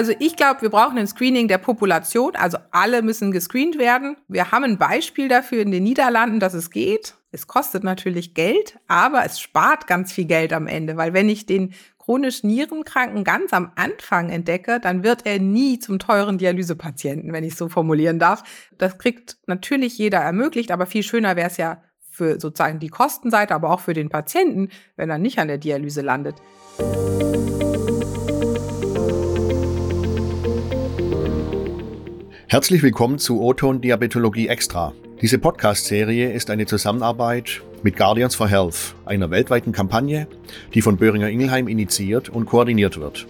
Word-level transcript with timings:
Also 0.00 0.14
ich 0.18 0.34
glaube, 0.34 0.62
wir 0.62 0.70
brauchen 0.70 0.96
ein 0.96 1.06
Screening 1.06 1.46
der 1.46 1.58
Population. 1.58 2.34
Also 2.34 2.56
alle 2.70 3.02
müssen 3.02 3.32
gescreent 3.32 3.76
werden. 3.76 4.16
Wir 4.28 4.50
haben 4.50 4.64
ein 4.64 4.78
Beispiel 4.78 5.28
dafür 5.28 5.60
in 5.60 5.70
den 5.70 5.82
Niederlanden, 5.82 6.40
dass 6.40 6.54
es 6.54 6.70
geht. 6.70 7.16
Es 7.32 7.46
kostet 7.46 7.84
natürlich 7.84 8.32
Geld, 8.32 8.78
aber 8.88 9.26
es 9.26 9.38
spart 9.38 9.86
ganz 9.86 10.10
viel 10.10 10.24
Geld 10.24 10.54
am 10.54 10.66
Ende, 10.66 10.96
weil 10.96 11.12
wenn 11.12 11.28
ich 11.28 11.44
den 11.44 11.74
chronisch 11.98 12.44
Nierenkranken 12.44 13.24
ganz 13.24 13.52
am 13.52 13.72
Anfang 13.76 14.30
entdecke, 14.30 14.80
dann 14.80 15.04
wird 15.04 15.26
er 15.26 15.38
nie 15.38 15.78
zum 15.78 15.98
teuren 15.98 16.38
Dialysepatienten, 16.38 17.34
wenn 17.34 17.44
ich 17.44 17.54
so 17.54 17.68
formulieren 17.68 18.18
darf. 18.18 18.42
Das 18.78 18.96
kriegt 18.96 19.36
natürlich 19.46 19.98
jeder 19.98 20.20
ermöglicht, 20.20 20.70
aber 20.70 20.86
viel 20.86 21.02
schöner 21.02 21.36
wäre 21.36 21.50
es 21.50 21.58
ja 21.58 21.82
für 22.08 22.40
sozusagen 22.40 22.78
die 22.78 22.88
Kostenseite, 22.88 23.54
aber 23.54 23.70
auch 23.70 23.80
für 23.80 23.92
den 23.92 24.08
Patienten, 24.08 24.70
wenn 24.96 25.10
er 25.10 25.18
nicht 25.18 25.38
an 25.38 25.48
der 25.48 25.58
Dialyse 25.58 26.00
landet. 26.00 26.36
Herzlich 32.52 32.82
willkommen 32.82 33.20
zu 33.20 33.40
Oton 33.42 33.80
Diabetologie 33.80 34.48
Extra. 34.48 34.92
Diese 35.22 35.38
Podcast-Serie 35.38 36.32
ist 36.32 36.50
eine 36.50 36.66
Zusammenarbeit 36.66 37.62
mit 37.84 37.96
Guardians 37.96 38.34
for 38.34 38.48
Health, 38.48 38.96
einer 39.04 39.30
weltweiten 39.30 39.70
Kampagne, 39.70 40.26
die 40.74 40.82
von 40.82 40.96
Böhringer 40.96 41.28
Ingelheim 41.28 41.68
initiiert 41.68 42.28
und 42.28 42.46
koordiniert 42.46 42.98
wird. 42.98 43.28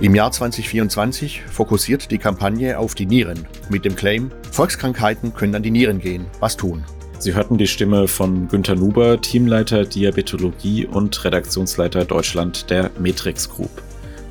Im 0.00 0.16
Jahr 0.16 0.32
2024 0.32 1.42
fokussiert 1.42 2.10
die 2.10 2.18
Kampagne 2.18 2.76
auf 2.76 2.96
die 2.96 3.06
Nieren 3.06 3.46
mit 3.68 3.84
dem 3.84 3.94
Claim 3.94 4.32
Volkskrankheiten 4.50 5.34
können 5.34 5.54
an 5.54 5.62
die 5.62 5.70
Nieren 5.70 6.00
gehen. 6.00 6.26
Was 6.40 6.56
tun? 6.56 6.82
Sie 7.20 7.32
hörten 7.32 7.58
die 7.58 7.68
Stimme 7.68 8.08
von 8.08 8.48
Günter 8.48 8.74
Nuber, 8.74 9.20
Teamleiter 9.20 9.84
Diabetologie 9.84 10.84
und 10.84 11.24
Redaktionsleiter 11.24 12.04
Deutschland 12.04 12.70
der 12.70 12.90
Matrix 12.98 13.48
Group. 13.48 13.83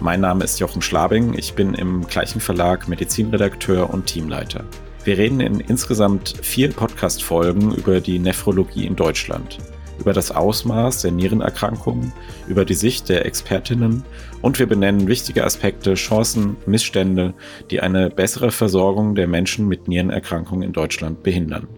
Mein 0.03 0.19
Name 0.19 0.43
ist 0.43 0.59
Jochen 0.59 0.81
Schlabing, 0.81 1.33
ich 1.33 1.53
bin 1.53 1.75
im 1.75 2.05
gleichen 2.05 2.41
Verlag 2.41 2.89
Medizinredakteur 2.89 3.89
und 3.89 4.05
Teamleiter. 4.05 4.65
Wir 5.05 5.17
reden 5.17 5.39
in 5.39 5.61
insgesamt 5.61 6.33
vier 6.41 6.71
Podcast-Folgen 6.71 7.73
über 7.73 8.01
die 8.01 8.19
Nephrologie 8.19 8.85
in 8.85 8.97
Deutschland, 8.97 9.59
über 9.97 10.11
das 10.11 10.29
Ausmaß 10.29 11.03
der 11.03 11.11
Nierenerkrankungen, 11.11 12.11
über 12.49 12.65
die 12.65 12.73
Sicht 12.73 13.07
der 13.07 13.25
Expertinnen 13.25 14.03
und 14.41 14.59
wir 14.59 14.65
benennen 14.65 15.07
wichtige 15.07 15.45
Aspekte, 15.45 15.93
Chancen, 15.93 16.57
Missstände, 16.65 17.33
die 17.71 17.79
eine 17.79 18.09
bessere 18.09 18.51
Versorgung 18.51 19.15
der 19.15 19.29
Menschen 19.29 19.69
mit 19.69 19.88
Nierenerkrankungen 19.88 20.63
in 20.63 20.73
Deutschland 20.73 21.23
behindern. 21.23 21.69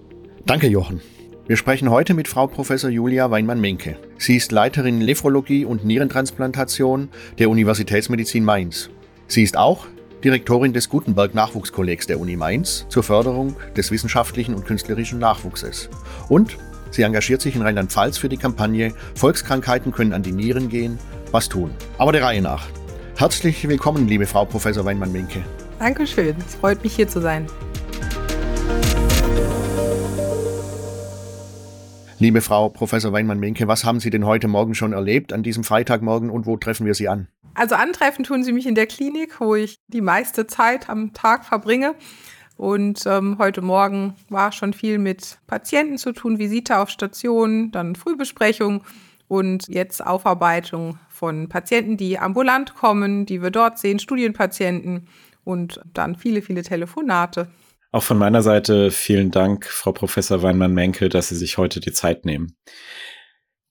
Danke, 0.48 0.66
Jochen. 0.66 1.00
Wir 1.48 1.58
sprechen 1.58 1.92
heute 1.92 2.16
mit 2.16 2.28
Frau 2.28 2.48
Professor 2.48 2.90
Julia 2.90 3.30
Weinmann-Menke. 3.30 3.98
Sie 4.18 4.36
ist 4.36 4.52
Leiterin 4.52 4.98
Nephrologie 4.98 5.64
und 5.64 5.86
Nierentransplantation 5.86 7.10
der 7.38 7.52
Universitätsmedizin 7.52 8.44
Mainz. 8.44 8.90
Sie 9.28 9.44
ist 9.44 9.56
auch 9.56 9.86
Direktorin 10.24 10.74
des 10.74 10.90
Gutenberg 10.90 11.36
Nachwuchskollegs 11.36 12.08
der 12.08 12.20
Uni 12.20 12.36
Mainz 12.36 12.88
zur 12.90 13.04
Förderung 13.04 13.56
des 13.78 13.92
wissenschaftlichen 13.92 14.56
und 14.56 14.66
künstlerischen 14.66 15.20
Nachwuchses. 15.20 15.88
Und 16.30 16.58
sie 16.90 17.04
engagiert 17.04 17.42
sich 17.42 17.56
in 17.56 17.62
Rheinland-Pfalz 17.62 18.18
für 18.18 18.30
die 18.30 18.38
Kampagne 18.38 18.96
Volkskrankheiten 19.14 19.92
können 19.92 20.14
an 20.14 20.24
die 20.24 20.32
Nieren 20.32 20.68
gehen, 20.68 20.98
was 21.30 21.48
tun. 21.48 21.70
Aber 22.00 22.12
der 22.12 22.24
Reihe 22.24 22.42
nach. 22.42 22.66
Herzlich 23.18 23.68
willkommen, 23.68 24.08
liebe 24.08 24.26
Frau 24.26 24.46
Professor 24.46 24.84
Weinmann-Menke. 24.84 25.44
Dankeschön, 25.78 26.36
es 26.40 26.56
freut 26.56 26.84
mich 26.84 26.96
hier 26.96 27.08
zu 27.08 27.22
sein. 27.22 27.46
Liebe 32.18 32.40
Frau 32.40 32.70
Professor 32.70 33.12
Weinmann-Menke, 33.12 33.68
was 33.68 33.84
haben 33.84 34.00
Sie 34.00 34.10
denn 34.10 34.26
heute 34.26 34.48
Morgen 34.48 34.74
schon 34.74 34.94
erlebt 34.94 35.34
an 35.34 35.44
diesem 35.44 35.66
Freitagmorgen 35.66 36.30
und 36.30 36.46
wo 36.46 36.56
treffen 36.56 36.86
wir 36.86 36.94
Sie 36.94 37.10
an? 37.10 37.28
Also 37.56 37.76
antreffen 37.76 38.24
tun 38.24 38.42
Sie 38.42 38.54
mich 38.54 38.66
in 38.66 38.76
der 38.76 38.88
Klinik, 38.88 39.42
wo 39.42 39.56
ich 39.56 39.80
die 39.88 40.00
meiste 40.00 40.48
Zeit 40.48 40.90
am 40.90 41.12
Tag 41.12 41.44
verbringe. 41.44 41.94
Und 42.56 43.06
ähm, 43.06 43.36
heute 43.38 43.62
Morgen 43.62 44.16
war 44.30 44.54
schon 44.54 44.72
viel 44.72 44.98
mit 44.98 45.40
Patienten 45.46 45.98
zu 45.98 46.14
tun, 46.14 46.40
Visite 46.40 46.80
auf 46.80 46.90
Station, 46.90 47.72
dann 47.72 47.96
Frühbesprechung 47.96 48.86
und 49.28 49.68
jetzt 49.68 50.06
Aufarbeitung 50.06 50.98
von 51.10 51.50
Patienten, 51.50 51.98
die 51.98 52.18
ambulant 52.18 52.76
kommen, 52.76 53.26
die 53.26 53.42
wir 53.42 53.52
dort 53.52 53.78
sehen, 53.78 54.00
Studienpatienten 54.00 55.10
und 55.44 55.82
dann 55.94 56.16
viele, 56.16 56.42
viele 56.42 56.64
Telefonate. 56.64 57.50
Auch 57.96 58.04
von 58.04 58.18
meiner 58.18 58.42
Seite 58.42 58.92
vielen 58.92 59.32
Dank, 59.32 59.68
Frau 59.68 59.94
Professor 59.94 60.42
Weinmann-Menke, 60.42 61.08
dass 61.08 61.30
Sie 61.30 61.36
sich 61.38 61.58
heute 61.58 61.80
die 61.80 61.94
Zeit 61.94 62.26
nehmen. 62.26 62.58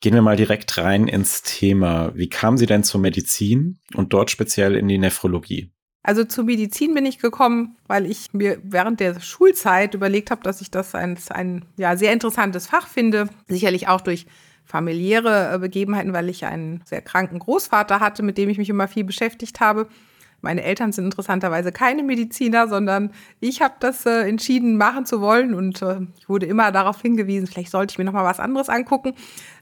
Gehen 0.01 0.15
wir 0.15 0.23
mal 0.23 0.39
direkt 0.39 0.79
rein 0.79 1.09
ins 1.09 1.43
Thema. 1.43 2.11
Wie 2.15 2.31
kamen 2.31 2.57
Sie 2.57 2.65
denn 2.65 2.85
zur 2.85 3.03
Medizin 3.03 3.81
und 3.93 4.15
dort 4.15 4.31
speziell 4.31 4.77
in 4.77 4.89
die 4.89 4.97
Nephrologie? 4.97 5.75
Also 6.03 6.25
zur 6.25 6.45
Medizin 6.45 6.95
bin 6.95 7.05
ich 7.05 7.19
gekommen, 7.19 7.77
weil 7.87 8.07
ich 8.07 8.33
mir 8.33 8.57
während 8.63 8.99
der 8.99 9.21
Schulzeit 9.21 9.93
überlegt 9.93 10.31
habe, 10.31 10.43
dass 10.43 10.63
ich 10.63 10.71
das 10.71 10.95
ein, 10.95 11.19
ein 11.29 11.67
ja, 11.77 11.95
sehr 11.99 12.15
interessantes 12.15 12.69
Fach 12.69 12.89
finde. 12.89 13.29
Sicherlich 13.47 13.89
auch 13.89 14.01
durch 14.01 14.25
familiäre 14.65 15.53
äh, 15.53 15.59
Begebenheiten, 15.59 16.15
weil 16.15 16.31
ich 16.31 16.47
einen 16.47 16.83
sehr 16.87 17.03
kranken 17.03 17.41
Großvater 17.41 18.01
hatte, 18.01 18.23
mit 18.23 18.39
dem 18.39 18.49
ich 18.49 18.57
mich 18.57 18.71
immer 18.71 18.89
viel 18.89 19.05
beschäftigt 19.05 19.61
habe. 19.61 19.87
Meine 20.45 20.63
Eltern 20.63 20.93
sind 20.93 21.07
interessanterweise 21.07 21.73
keine 21.73 22.03
Mediziner, 22.03 22.69
sondern 22.69 23.11
ich 23.41 23.63
habe 23.63 23.75
das 23.81 24.05
äh, 24.05 24.29
entschieden, 24.29 24.77
machen 24.77 25.07
zu 25.07 25.21
wollen 25.21 25.55
und 25.55 25.81
äh, 25.81 26.01
ich 26.19 26.29
wurde 26.29 26.47
immer 26.47 26.71
darauf 26.71 27.01
hingewiesen, 27.01 27.47
vielleicht 27.47 27.71
sollte 27.71 27.93
ich 27.93 27.99
mir 27.99 28.05
noch 28.05 28.13
mal 28.13 28.25
was 28.25 28.41
anderes 28.41 28.69
angucken. 28.69 29.15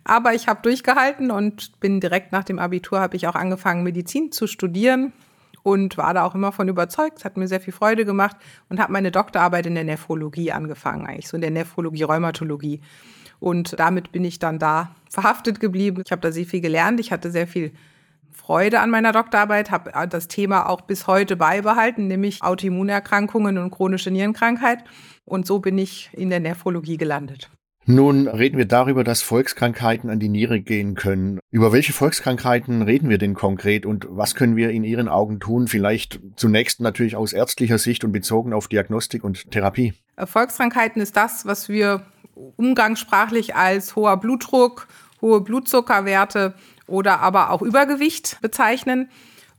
Aber 0.05 0.35
ich 0.35 0.49
habe 0.49 0.61
durchgehalten 0.63 1.31
und 1.31 1.79
bin 1.79 2.01
direkt 2.01 2.33
nach 2.33 2.43
dem 2.43 2.59
Abitur 2.59 3.01
habe 3.01 3.17
ich 3.17 3.29
auch 3.29 3.37
angefangen, 3.37 3.85
Medizin 3.85 4.33
zu 4.33 4.49
studieren 4.49 5.13
und 5.63 5.97
war 5.97 6.15
da 6.15 6.25
auch 6.25 6.35
immer 6.35 6.51
von 6.51 6.69
überzeugt. 6.69 7.19
Es 7.19 7.25
hat 7.25 7.37
mir 7.37 7.47
sehr 7.47 7.61
viel 7.61 7.73
Freude 7.73 8.05
gemacht 8.05 8.37
und 8.69 8.81
habe 8.81 8.93
meine 8.93 9.13
Doktorarbeit 9.13 9.67
in 9.67 9.77
der 9.77 9.85
Nephrologie 9.85 10.51
angefangen, 10.51 11.07
eigentlich 11.07 11.29
so 11.29 11.37
in 11.37 11.43
der 11.43 11.53
Nephrologie, 11.53 12.03
Rheumatologie. 12.03 12.81
Und 13.39 13.79
damit 13.79 14.13
bin 14.13 14.25
ich 14.25 14.41
dann 14.41 14.59
da 14.59 14.95
verhaftet 15.09 15.61
geblieben. 15.61 16.03
Ich 16.05 16.13
habe 16.13 16.23
da 16.23 16.33
sehr 16.33 16.45
viel 16.45 16.61
gelernt. 16.61 17.01
Ich 17.01 17.13
hatte 17.13 17.31
sehr 17.31 17.47
viel 17.47 17.73
Freude 18.33 18.81
an 18.81 18.91
meiner 18.91 19.13
Doktorarbeit, 19.13 19.71
habe 19.71 19.95
äh, 19.95 20.09
das 20.09 20.29
Thema 20.29 20.69
auch 20.69 20.83
bis 20.83 21.07
heute 21.07 21.37
beibehalten, 21.37 22.09
nämlich 22.09 22.43
Autoimmunerkrankungen 22.43 23.59
und 23.59 23.71
chronische 23.71 24.11
Nierenkrankheit. 24.11 24.85
Und 25.25 25.47
so 25.47 25.61
bin 25.61 25.79
ich 25.79 26.11
in 26.13 26.31
der 26.31 26.41
Nephrologie 26.41 26.97
gelandet. 26.97 27.51
Nun 27.85 28.29
reden 28.29 28.59
wir 28.59 28.65
darüber, 28.67 29.03
dass 29.03 29.23
Volkskrankheiten 29.23 30.09
an 30.09 30.21
die 30.21 30.29
Niere 30.29 30.61
gehen 30.61 30.95
können. 30.95 31.41
Über 31.51 31.73
welche 31.73 31.93
Volkskrankheiten 31.93 32.83
reden 32.83 33.09
wir 33.09 33.19
denn 33.19 33.35
konkret 33.35 33.87
und 33.87 34.07
was 34.09 34.37
können 34.37 34.55
wir 34.55 34.71
in 34.71 34.85
Ihren 34.85 35.09
Augen 35.09 35.41
tun? 35.41 35.67
Vielleicht 35.67 36.21
zunächst 36.37 36.81
natürlich 36.81 37.17
aus 37.17 37.33
ärztlicher 37.33 37.79
Sicht 37.79 38.05
und 38.05 38.13
bezogen 38.13 38.53
auf 38.53 38.69
Diagnostik 38.69 39.25
und 39.25 39.51
Therapie. 39.51 39.95
Äh, 40.17 40.27
Volkskrankheiten 40.27 41.03
ist 41.03 41.17
das, 41.17 41.45
was 41.45 41.69
wir 41.69 42.07
umgangssprachlich 42.57 43.57
als 43.57 43.97
hoher 43.97 44.17
Blutdruck, 44.17 44.87
hohe 45.21 45.41
Blutzuckerwerte 45.41 46.55
oder 46.87 47.21
aber 47.21 47.51
auch 47.51 47.63
Übergewicht 47.63 48.39
bezeichnen. 48.41 49.09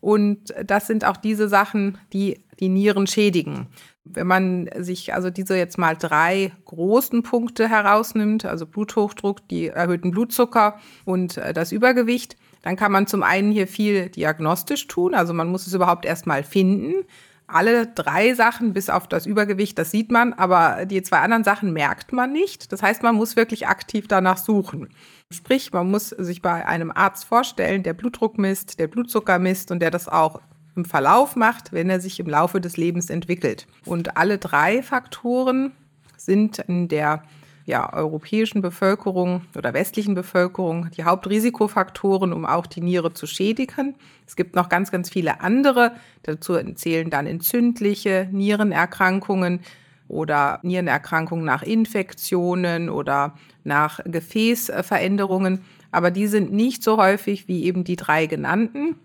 Und 0.02 0.54
das 0.66 0.88
sind 0.88 1.06
auch 1.06 1.16
diese 1.16 1.48
Sachen, 1.48 1.98
die 2.12 2.44
die 2.60 2.70
Nieren 2.70 3.08
schädigen. 3.08 3.68
Wenn 4.06 4.28
man 4.28 4.70
sich 4.78 5.14
also 5.14 5.30
diese 5.30 5.58
jetzt 5.58 5.78
mal 5.78 5.96
drei 5.96 6.52
großen 6.66 7.24
Punkte 7.24 7.70
herausnimmt, 7.70 8.46
also 8.46 8.66
Bluthochdruck, 8.66 9.48
die 9.48 9.68
erhöhten 9.68 10.12
Blutzucker 10.12 10.80
und 11.06 11.38
äh, 11.38 11.54
das 11.54 11.72
Übergewicht, 11.72 12.36
dann 12.64 12.76
kann 12.76 12.92
man 12.92 13.08
zum 13.08 13.24
einen 13.24 13.52
hier 13.52 13.68
viel 13.68 14.10
diagnostisch 14.10 14.88
tun. 14.88 15.14
Also 15.14 15.34
man 15.34 15.50
muss 15.50 15.68
es 15.68 15.74
überhaupt 15.74 16.06
erst 16.06 16.28
mal 16.28 16.44
finden. 16.44 17.06
Alle 17.48 17.88
drei 17.88 18.34
Sachen, 18.34 18.74
bis 18.74 18.90
auf 18.90 19.08
das 19.08 19.26
Übergewicht, 19.26 19.78
das 19.78 19.92
sieht 19.92 20.12
man, 20.12 20.34
aber 20.34 20.86
die 20.86 21.02
zwei 21.04 21.20
anderen 21.20 21.44
Sachen 21.44 21.74
merkt 21.74 22.14
man 22.14 22.32
nicht. 22.32 22.72
Das 22.72 22.82
heißt, 22.82 23.04
man 23.04 23.16
muss 23.16 23.36
wirklich 23.36 23.68
aktiv 23.68 24.08
danach 24.08 24.38
suchen. 24.38 24.90
Sprich, 25.30 25.72
man 25.74 25.92
muss 25.92 26.10
sich 26.10 26.42
bei 26.42 26.66
einem 26.66 26.92
Arzt 26.92 27.26
vorstellen, 27.26 27.84
der 27.84 27.94
Blutdruck 27.94 28.38
misst, 28.38 28.80
der 28.80 28.88
Blutzucker 28.88 29.40
misst 29.40 29.72
und 29.72 29.80
der 29.80 29.92
das 29.92 30.08
auch 30.08 30.42
im 30.76 30.86
Verlauf 30.86 31.36
macht, 31.36 31.72
wenn 31.72 31.90
er 31.90 32.00
sich 32.00 32.20
im 32.20 32.28
Laufe 32.28 32.62
des 32.62 32.78
Lebens 32.78 33.10
entwickelt. 33.10 33.68
Und 33.86 34.18
alle 34.18 34.38
drei 34.38 34.82
Faktoren 34.82 35.74
sind 36.18 36.60
in 36.60 36.88
der 36.88 37.24
ja, 37.66 37.94
europäischen 37.94 38.62
Bevölkerung 38.62 39.42
oder 39.58 39.74
westlichen 39.74 40.16
Bevölkerung 40.16 40.90
die 40.92 41.04
Hauptrisikofaktoren, 41.04 42.34
um 42.34 42.46
auch 42.46 42.66
die 42.66 42.82
Niere 42.82 43.14
zu 43.14 43.26
schädigen. 43.26 43.96
Es 44.28 44.36
gibt 44.36 44.56
noch 44.56 44.70
ganz, 44.70 44.92
ganz 44.92 45.10
viele 45.10 45.42
andere. 45.42 45.94
Dazu 46.24 46.56
zählen 46.76 47.10
dann 47.10 47.26
entzündliche 47.26 48.28
Nierenerkrankungen, 48.32 49.62
oder 50.08 50.60
Nierenerkrankungen 50.64 51.46
nach 51.46 51.64
Infektionen 51.64 52.90
oder 52.90 53.36
nach 53.64 54.00
Gefäßveränderungen. 54.06 55.62
Aber 55.92 56.12
die 56.12 56.28
sind 56.28 56.52
nicht 56.52 56.84
so 56.84 56.98
häufig 56.98 57.48
wie 57.48 57.64
eben 57.66 57.84
die 57.84 57.96
drei 57.96 58.26
genannten. 58.26 58.96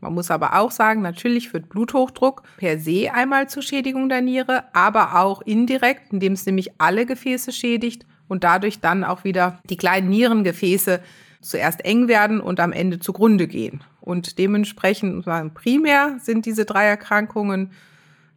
Man 0.00 0.14
muss 0.14 0.30
aber 0.30 0.58
auch 0.58 0.70
sagen, 0.70 1.02
natürlich 1.02 1.48
führt 1.48 1.68
Bluthochdruck 1.68 2.42
per 2.56 2.78
se 2.78 3.12
einmal 3.12 3.48
zur 3.48 3.62
Schädigung 3.62 4.08
der 4.08 4.20
Niere, 4.20 4.64
aber 4.72 5.20
auch 5.20 5.42
indirekt, 5.42 6.12
indem 6.12 6.34
es 6.34 6.46
nämlich 6.46 6.80
alle 6.80 7.06
Gefäße 7.06 7.52
schädigt 7.52 8.06
und 8.28 8.44
dadurch 8.44 8.80
dann 8.80 9.04
auch 9.04 9.24
wieder 9.24 9.60
die 9.68 9.76
kleinen 9.76 10.08
Nierengefäße 10.08 11.00
zuerst 11.40 11.84
eng 11.84 12.08
werden 12.08 12.40
und 12.40 12.60
am 12.60 12.72
Ende 12.72 12.98
zugrunde 12.98 13.46
gehen. 13.46 13.82
Und 14.00 14.38
dementsprechend 14.38 15.24
primär 15.54 16.18
sind 16.20 16.46
diese 16.46 16.64
drei 16.64 16.86
Erkrankungen 16.86 17.70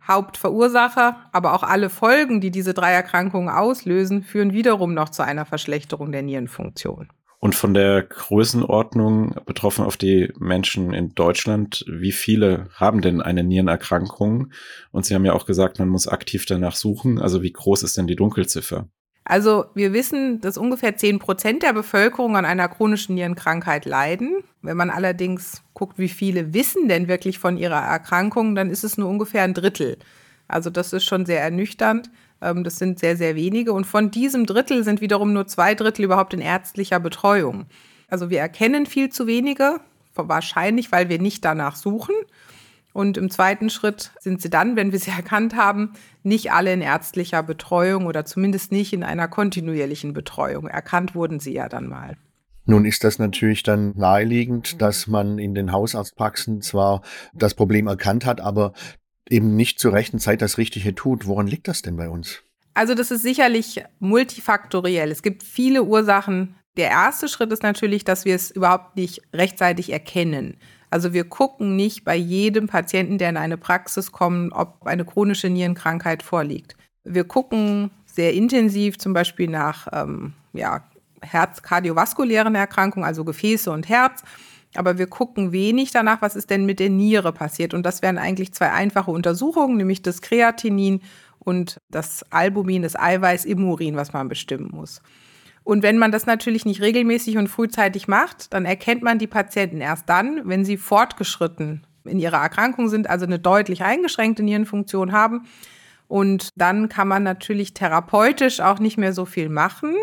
Hauptverursacher, 0.08 1.18
aber 1.32 1.54
auch 1.54 1.64
alle 1.64 1.90
Folgen, 1.90 2.42
die 2.42 2.52
diese 2.52 2.74
drei 2.74 2.92
Erkrankungen 2.92 3.50
auslösen, 3.50 4.24
führen 4.24 4.52
wiederum 4.52 4.94
noch 4.94 5.10
zu 5.10 5.24
einer 5.24 5.46
Verschlechterung 5.46 6.12
der 6.12 6.24
Nierenfunktion. 6.24 7.10
Und 7.44 7.56
von 7.56 7.74
der 7.74 8.04
Größenordnung 8.04 9.34
betroffen 9.48 9.84
auf 9.84 9.98
die 9.98 10.32
Menschen 10.38 10.94
in 10.94 11.16
Deutschland, 11.16 11.84
wie 11.88 12.12
viele 12.12 12.68
haben 12.76 13.02
denn 13.02 13.20
eine 13.20 13.44
Nierenerkrankung? 13.44 14.52
Und 14.92 15.06
Sie 15.08 15.16
haben 15.16 15.26
ja 15.26 15.34
auch 15.34 15.48
gesagt, 15.48 15.80
man 15.80 15.90
muss 15.90 16.08
aktiv 16.08 16.46
danach 16.46 16.76
suchen. 16.76 17.20
Also 17.20 17.42
wie 17.42 17.52
groß 17.52 17.82
ist 17.82 17.98
denn 17.98 18.06
die 18.06 18.16
Dunkelziffer? 18.16 18.88
Also 19.24 19.66
wir 19.74 19.92
wissen, 19.92 20.40
dass 20.42 20.56
ungefähr 20.56 20.96
10 20.96 21.18
Prozent 21.18 21.64
der 21.64 21.74
Bevölkerung 21.74 22.38
an 22.38 22.46
einer 22.46 22.68
chronischen 22.70 23.16
Nierenkrankheit 23.16 23.86
leiden. 23.86 24.44
Wenn 24.62 24.78
man 24.78 24.92
allerdings 24.92 25.64
guckt, 25.74 25.98
wie 25.98 26.10
viele 26.10 26.54
wissen 26.54 26.90
denn 26.90 27.08
wirklich 27.08 27.40
von 27.40 27.58
ihrer 27.58 27.82
Erkrankung, 27.82 28.54
dann 28.54 28.70
ist 28.70 28.84
es 28.84 29.00
nur 29.00 29.10
ungefähr 29.10 29.42
ein 29.42 29.56
Drittel. 29.56 29.98
Also 30.48 30.70
das 30.70 30.94
ist 30.94 31.06
schon 31.06 31.26
sehr 31.26 31.42
ernüchternd. 31.42 32.12
Ähm, 32.42 32.64
das 32.64 32.78
sind 32.78 33.00
sehr, 33.00 33.18
sehr 33.18 33.36
wenige. 33.36 33.74
Und 33.74 33.86
von 33.86 34.12
diesem 34.12 34.46
Drittel 34.46 34.84
sind 34.84 35.02
wiederum 35.02 35.34
nur 35.34 35.48
zwei 35.48 35.76
Drittel 35.76 36.06
überhaupt 36.06 36.34
in 36.34 36.42
ärztlicher 36.42 37.00
Betreuung. 37.00 37.66
Also 38.08 38.30
wir 38.30 38.40
erkennen 38.40 38.86
viel 38.86 39.10
zu 39.10 39.28
wenige, 39.28 39.80
wahrscheinlich, 40.16 40.92
weil 40.92 41.10
wir 41.10 41.20
nicht 41.20 41.46
danach 41.46 41.76
suchen. 41.76 42.16
Und 42.94 43.18
im 43.18 43.30
zweiten 43.30 43.70
Schritt 43.70 44.12
sind 44.20 44.42
sie 44.42 44.50
dann, 44.50 44.76
wenn 44.76 44.92
wir 44.92 45.00
sie 45.00 45.12
erkannt 45.16 45.56
haben, 45.56 45.94
nicht 46.24 46.52
alle 46.52 46.74
in 46.74 46.82
ärztlicher 46.82 47.44
Betreuung 47.44 48.06
oder 48.06 48.26
zumindest 48.26 48.72
nicht 48.72 48.94
in 48.94 49.04
einer 49.04 49.28
kontinuierlichen 49.28 50.14
Betreuung. 50.14 50.68
Erkannt 50.68 51.16
wurden 51.16 51.40
sie 51.40 51.54
ja 51.54 51.70
dann 51.70 51.88
mal. 51.88 52.18
Nun 52.66 52.86
ist 52.86 53.04
das 53.04 53.18
natürlich 53.18 53.64
dann 53.64 53.94
naheliegend, 53.98 54.82
dass 54.82 55.08
man 55.08 55.40
in 55.40 55.56
den 55.56 55.72
Hausarztpraxen 55.72 56.62
zwar 56.62 57.02
das 57.34 57.56
Problem 57.56 57.88
erkannt 57.88 58.26
hat, 58.26 58.40
aber 58.40 58.74
eben 59.30 59.56
nicht 59.56 59.80
zur 59.80 59.94
rechten 59.94 60.20
Zeit 60.20 60.42
das 60.42 60.58
Richtige 60.58 60.96
tut. 60.96 61.26
Woran 61.26 61.48
liegt 61.48 61.68
das 61.68 61.82
denn 61.82 61.98
bei 61.98 62.10
uns? 62.10 62.44
Also 62.74 62.96
das 62.96 63.12
ist 63.12 63.22
sicherlich 63.22 63.84
multifaktoriell. 64.00 65.12
Es 65.12 65.22
gibt 65.22 65.44
viele 65.44 65.84
Ursachen. 65.84 66.56
Der 66.78 66.90
erste 66.90 67.28
Schritt 67.28 67.52
ist 67.52 67.64
natürlich, 67.64 68.06
dass 68.06 68.26
wir 68.26 68.36
es 68.36 68.52
überhaupt 68.52 68.96
nicht 68.96 69.22
rechtzeitig 69.34 69.92
erkennen. 69.92 70.58
Also 70.90 71.14
wir 71.14 71.24
gucken 71.26 71.76
nicht 71.76 72.04
bei 72.04 72.16
jedem 72.16 72.68
Patienten, 72.68 73.18
der 73.18 73.30
in 73.30 73.38
eine 73.38 73.58
Praxis 73.58 74.12
kommt, 74.12 74.54
ob 74.54 74.86
eine 74.86 75.06
chronische 75.06 75.50
Nierenkrankheit 75.50 76.24
vorliegt. 76.24 76.76
Wir 77.04 77.24
gucken 77.24 77.92
sehr 78.06 78.34
intensiv 78.34 78.98
zum 78.98 79.14
Beispiel 79.14 79.50
nach 79.50 79.88
ähm, 79.94 80.34
ja, 80.54 80.84
Herz-kardiovaskulären 81.22 82.56
Erkrankungen, 82.56 83.06
also 83.06 83.24
Gefäße 83.24 83.72
und 83.72 83.88
Herz. 83.90 84.24
Aber 84.76 84.98
wir 84.98 85.08
gucken 85.08 85.52
wenig 85.52 85.92
danach, 85.92 86.22
was 86.22 86.36
ist 86.36 86.50
denn 86.50 86.66
mit 86.66 86.80
der 86.80 86.90
Niere 86.90 87.34
passiert. 87.34 87.74
Und 87.74 87.86
das 87.86 88.02
wären 88.02 88.18
eigentlich 88.18 88.54
zwei 88.54 88.72
einfache 88.72 89.12
Untersuchungen, 89.12 89.78
nämlich 89.78 90.02
das 90.02 90.22
Kreatinin 90.22 91.02
und 91.40 91.82
das 91.90 92.24
Albumin, 92.32 92.84
das 92.84 92.96
Eiweiß 92.96 93.46
im 93.46 93.68
Urin, 93.68 93.96
was 93.96 94.14
man 94.14 94.30
bestimmen 94.30 94.70
muss. 94.72 95.02
Und 95.64 95.84
wenn 95.84 95.98
man 95.98 96.12
das 96.12 96.26
natürlich 96.26 96.66
nicht 96.66 96.82
regelmäßig 96.82 97.38
und 97.38 97.48
frühzeitig 97.48 98.08
macht, 98.08 98.54
dann 98.54 98.66
erkennt 98.66 99.04
man 99.04 99.20
die 99.20 99.28
Patienten 99.28 99.82
erst 99.82 100.10
dann, 100.10 100.42
wenn 100.46 100.66
sie 100.66 100.78
fortgeschritten 100.78 101.86
in 102.04 102.20
ihrer 102.20 102.38
Erkrankung 102.38 102.90
sind, 102.90 103.10
also 103.10 103.26
eine 103.26 103.40
deutlich 103.40 103.84
eingeschränkte 103.84 104.42
Nierenfunktion 104.42 105.12
haben. 105.12 105.46
Und 106.08 106.50
dann 106.56 106.90
kann 106.90 107.08
man 107.08 107.24
natürlich 107.24 107.74
therapeutisch 107.74 108.60
auch 108.60 108.80
nicht 108.80 108.98
mehr 108.98 109.14
so 109.14 109.26
viel 109.26 109.50
machen. 109.50 109.96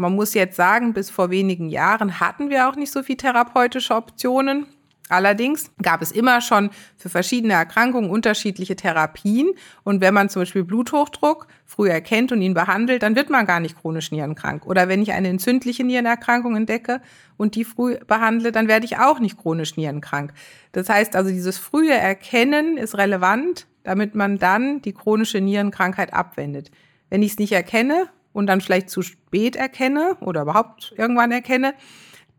Man 0.00 0.14
muss 0.14 0.32
jetzt 0.32 0.56
sagen, 0.56 0.94
bis 0.94 1.10
vor 1.10 1.30
wenigen 1.30 1.68
Jahren 1.68 2.20
hatten 2.20 2.48
wir 2.48 2.68
auch 2.68 2.74
nicht 2.74 2.90
so 2.90 3.02
viel 3.02 3.16
therapeutische 3.16 3.94
Optionen. 3.94 4.66
Allerdings 5.10 5.70
gab 5.82 6.00
es 6.00 6.10
immer 6.10 6.40
schon 6.40 6.70
für 6.96 7.10
verschiedene 7.10 7.52
Erkrankungen 7.52 8.08
unterschiedliche 8.08 8.76
Therapien. 8.76 9.50
Und 9.82 10.00
wenn 10.00 10.14
man 10.14 10.30
zum 10.30 10.42
Beispiel 10.42 10.64
Bluthochdruck 10.64 11.48
früh 11.66 11.90
erkennt 11.90 12.32
und 12.32 12.40
ihn 12.40 12.54
behandelt, 12.54 13.02
dann 13.02 13.14
wird 13.14 13.28
man 13.28 13.44
gar 13.44 13.60
nicht 13.60 13.76
chronisch 13.78 14.10
nierenkrank. 14.10 14.64
Oder 14.64 14.88
wenn 14.88 15.02
ich 15.02 15.12
eine 15.12 15.28
entzündliche 15.28 15.84
Nierenerkrankung 15.84 16.56
entdecke 16.56 17.02
und 17.36 17.54
die 17.54 17.64
früh 17.64 17.98
behandle, 18.06 18.52
dann 18.52 18.68
werde 18.68 18.86
ich 18.86 18.98
auch 18.98 19.18
nicht 19.18 19.36
chronisch 19.36 19.76
nierenkrank. 19.76 20.32
Das 20.72 20.88
heißt 20.88 21.14
also, 21.14 21.28
dieses 21.28 21.58
frühe 21.58 21.92
Erkennen 21.92 22.78
ist 22.78 22.96
relevant, 22.96 23.66
damit 23.82 24.14
man 24.14 24.38
dann 24.38 24.80
die 24.80 24.94
chronische 24.94 25.42
Nierenkrankheit 25.42 26.14
abwendet. 26.14 26.70
Wenn 27.10 27.22
ich 27.22 27.32
es 27.32 27.38
nicht 27.38 27.52
erkenne 27.52 28.08
und 28.32 28.46
dann 28.46 28.60
vielleicht 28.60 28.90
zu 28.90 29.02
spät 29.02 29.56
erkenne 29.56 30.16
oder 30.20 30.42
überhaupt 30.42 30.94
irgendwann 30.96 31.32
erkenne, 31.32 31.74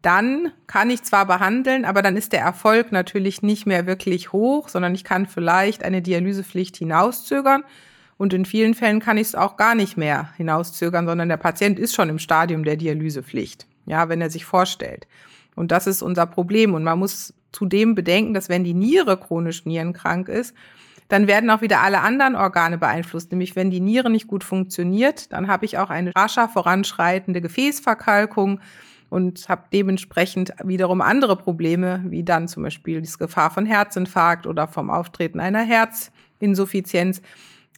dann 0.02 0.52
kann 0.66 0.90
ich 0.90 1.04
zwar 1.04 1.28
behandeln, 1.28 1.86
aber 1.86 2.02
dann 2.02 2.18
ist 2.18 2.34
der 2.34 2.42
Erfolg 2.42 2.92
natürlich 2.92 3.44
nicht 3.44 3.68
mehr 3.68 3.86
wirklich 3.86 4.32
hoch, 4.32 4.68
sondern 4.68 4.96
ich 4.96 5.04
kann 5.04 5.28
vielleicht 5.28 5.84
eine 5.84 6.02
Dialysepflicht 6.02 6.78
hinauszögern. 6.78 7.64
Und 8.18 8.34
in 8.34 8.46
vielen 8.46 8.74
Fällen 8.74 9.00
kann 9.00 9.18
ich 9.18 9.28
es 9.28 9.36
auch 9.36 9.58
gar 9.58 9.76
nicht 9.76 9.98
mehr 9.98 10.30
hinauszögern, 10.38 11.06
sondern 11.08 11.30
der 11.30 11.38
Patient 11.38 11.80
ist 11.80 11.96
schon 11.96 12.10
im 12.10 12.20
Stadium 12.20 12.64
der 12.64 12.78
Dialysepflicht, 12.78 13.68
ja, 13.86 14.10
wenn 14.10 14.22
er 14.22 14.30
sich 14.30 14.46
vorstellt. 14.46 15.08
Und 15.56 15.72
das 15.72 15.88
ist 15.88 16.02
unser 16.02 16.26
Problem. 16.26 16.74
Und 16.74 16.84
man 16.84 17.00
muss 17.00 17.34
zudem 17.52 17.96
bedenken, 17.96 18.34
dass 18.34 18.50
wenn 18.50 18.64
die 18.64 18.74
Niere 18.74 19.18
chronisch 19.18 19.66
nierenkrank 19.66 20.30
ist, 20.30 20.56
dann 21.12 21.28
werden 21.28 21.50
auch 21.50 21.62
wieder 21.62 21.82
alle 21.82 22.00
anderen 22.00 22.36
Organe 22.38 22.78
beeinflusst. 22.78 23.32
Nämlich 23.32 23.58
wenn 23.58 23.70
die 23.70 23.82
Niere 23.82 24.10
nicht 24.10 24.28
gut 24.28 24.46
funktioniert, 24.46 25.34
dann 25.34 25.50
habe 25.50 25.66
ich 25.66 25.78
auch 25.78 25.90
eine 25.90 26.16
rascher 26.16 26.48
voranschreitende 26.48 27.42
Gefäßverkalkung 27.42 28.62
und 29.10 29.50
habe 29.50 29.64
dementsprechend 29.74 30.54
wiederum 30.64 31.02
andere 31.02 31.36
Probleme, 31.36 32.02
wie 32.08 32.24
dann 32.24 32.48
zum 32.48 32.64
Beispiel 32.64 33.02
die 33.02 33.12
Gefahr 33.20 33.52
von 33.52 33.66
Herzinfarkt 33.66 34.48
oder 34.48 34.70
vom 34.70 34.90
Auftreten 34.90 35.42
einer 35.42 35.64
Herzinsuffizienz. 35.64 37.22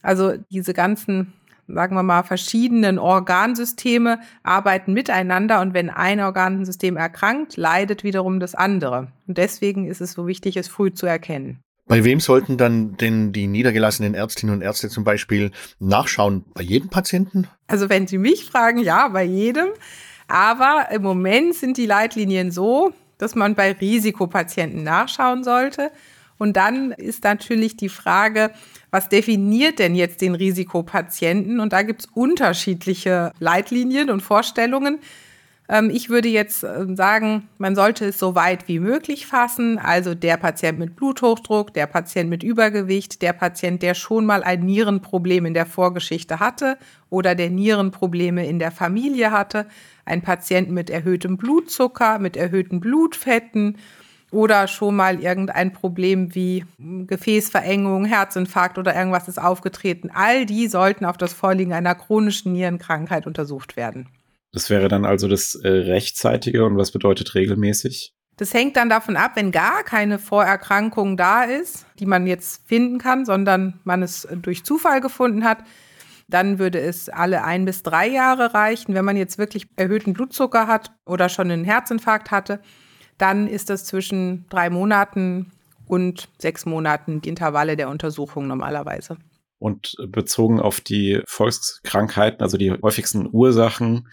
Also 0.00 0.34
diese 0.50 0.72
ganzen 0.72 1.32
sagen 1.66 1.96
wir 1.96 2.02
mal, 2.02 2.22
verschiedenen 2.22 2.98
Organsysteme 2.98 4.20
arbeiten 4.42 4.92
miteinander 4.92 5.62
und 5.62 5.72
wenn 5.72 5.88
ein 5.88 6.20
Organsystem 6.20 6.98
erkrankt, 6.98 7.56
leidet 7.56 8.04
wiederum 8.04 8.38
das 8.38 8.54
andere. 8.54 9.08
Und 9.26 9.38
deswegen 9.38 9.86
ist 9.86 10.02
es 10.02 10.12
so 10.12 10.26
wichtig, 10.26 10.58
es 10.58 10.68
früh 10.68 10.92
zu 10.92 11.06
erkennen. 11.06 11.63
Bei 11.86 12.02
wem 12.02 12.18
sollten 12.18 12.56
dann 12.56 12.96
denn 12.96 13.32
die 13.32 13.46
niedergelassenen 13.46 14.14
Ärztinnen 14.14 14.54
und 14.54 14.62
Ärzte 14.62 14.88
zum 14.88 15.04
Beispiel 15.04 15.50
nachschauen? 15.78 16.44
Bei 16.54 16.62
jedem 16.62 16.88
Patienten? 16.88 17.46
Also 17.66 17.90
wenn 17.90 18.06
Sie 18.06 18.18
mich 18.18 18.46
fragen, 18.46 18.78
ja, 18.78 19.08
bei 19.08 19.24
jedem. 19.24 19.68
Aber 20.26 20.88
im 20.90 21.02
Moment 21.02 21.54
sind 21.54 21.76
die 21.76 21.86
Leitlinien 21.86 22.50
so, 22.50 22.92
dass 23.18 23.34
man 23.34 23.54
bei 23.54 23.72
Risikopatienten 23.72 24.82
nachschauen 24.82 25.44
sollte. 25.44 25.90
Und 26.38 26.56
dann 26.56 26.92
ist 26.92 27.22
natürlich 27.24 27.76
die 27.76 27.88
Frage, 27.88 28.50
was 28.90 29.08
definiert 29.08 29.78
denn 29.78 29.94
jetzt 29.94 30.20
den 30.20 30.34
Risikopatienten? 30.34 31.60
Und 31.60 31.72
da 31.72 31.82
gibt 31.82 32.00
es 32.00 32.06
unterschiedliche 32.12 33.32
Leitlinien 33.38 34.10
und 34.10 34.20
Vorstellungen. 34.20 34.98
Ähm, 35.68 35.90
ich 35.90 36.10
würde 36.10 36.28
jetzt 36.28 36.64
ähm, 36.64 36.96
sagen, 36.96 37.48
man 37.58 37.74
sollte 37.74 38.06
es 38.06 38.18
so 38.18 38.34
weit 38.34 38.68
wie 38.68 38.80
möglich 38.80 39.26
fassen. 39.26 39.78
Also 39.78 40.14
der 40.14 40.36
Patient 40.36 40.78
mit 40.78 40.96
Bluthochdruck, 40.96 41.72
der 41.72 41.86
Patient 41.86 42.28
mit 42.28 42.42
Übergewicht, 42.42 43.22
der 43.22 43.32
Patient, 43.32 43.82
der 43.82 43.94
schon 43.94 44.26
mal 44.26 44.42
ein 44.42 44.60
Nierenproblem 44.60 45.46
in 45.46 45.54
der 45.54 45.66
Vorgeschichte 45.66 46.40
hatte 46.40 46.78
oder 47.10 47.34
der 47.34 47.50
Nierenprobleme 47.50 48.46
in 48.46 48.58
der 48.58 48.70
Familie 48.70 49.30
hatte, 49.30 49.66
ein 50.04 50.22
Patient 50.22 50.70
mit 50.70 50.90
erhöhtem 50.90 51.36
Blutzucker, 51.36 52.18
mit 52.18 52.36
erhöhten 52.36 52.80
Blutfetten 52.80 53.78
oder 54.30 54.66
schon 54.66 54.96
mal 54.96 55.20
irgendein 55.20 55.72
Problem 55.72 56.34
wie 56.34 56.64
Gefäßverengung, 56.78 58.04
Herzinfarkt 58.04 58.78
oder 58.78 58.94
irgendwas 58.94 59.28
ist 59.28 59.40
aufgetreten. 59.40 60.10
All 60.12 60.44
die 60.44 60.66
sollten 60.66 61.04
auf 61.04 61.16
das 61.16 61.32
Vorliegen 61.32 61.72
einer 61.72 61.94
chronischen 61.94 62.52
Nierenkrankheit 62.52 63.26
untersucht 63.26 63.76
werden. 63.76 64.08
Das 64.54 64.70
wäre 64.70 64.86
dann 64.86 65.04
also 65.04 65.26
das 65.26 65.56
äh, 65.56 65.68
rechtzeitige 65.68 66.64
und 66.64 66.76
was 66.76 66.92
bedeutet 66.92 67.34
regelmäßig? 67.34 68.14
Das 68.36 68.54
hängt 68.54 68.76
dann 68.76 68.88
davon 68.88 69.16
ab, 69.16 69.32
wenn 69.34 69.50
gar 69.50 69.82
keine 69.82 70.18
Vorerkrankung 70.20 71.16
da 71.16 71.42
ist, 71.42 71.86
die 71.98 72.06
man 72.06 72.26
jetzt 72.26 72.66
finden 72.66 72.98
kann, 72.98 73.24
sondern 73.24 73.80
man 73.82 74.02
es 74.02 74.28
durch 74.42 74.64
Zufall 74.64 75.00
gefunden 75.00 75.44
hat, 75.44 75.58
dann 76.28 76.58
würde 76.60 76.80
es 76.80 77.08
alle 77.08 77.42
ein 77.42 77.64
bis 77.64 77.82
drei 77.82 78.08
Jahre 78.08 78.54
reichen. 78.54 78.94
Wenn 78.94 79.04
man 79.04 79.16
jetzt 79.16 79.38
wirklich 79.38 79.66
erhöhten 79.76 80.12
Blutzucker 80.12 80.68
hat 80.68 80.92
oder 81.04 81.28
schon 81.28 81.50
einen 81.50 81.64
Herzinfarkt 81.64 82.30
hatte, 82.30 82.60
dann 83.18 83.48
ist 83.48 83.70
das 83.70 83.84
zwischen 83.84 84.46
drei 84.50 84.70
Monaten 84.70 85.50
und 85.86 86.28
sechs 86.38 86.64
Monaten 86.64 87.20
die 87.20 87.28
Intervalle 87.28 87.76
der 87.76 87.88
Untersuchung 87.88 88.46
normalerweise. 88.46 89.16
Und 89.58 89.96
bezogen 90.08 90.60
auf 90.60 90.80
die 90.80 91.22
Volkskrankheiten, 91.26 92.42
also 92.42 92.58
die 92.58 92.72
häufigsten 92.72 93.28
Ursachen 93.30 94.08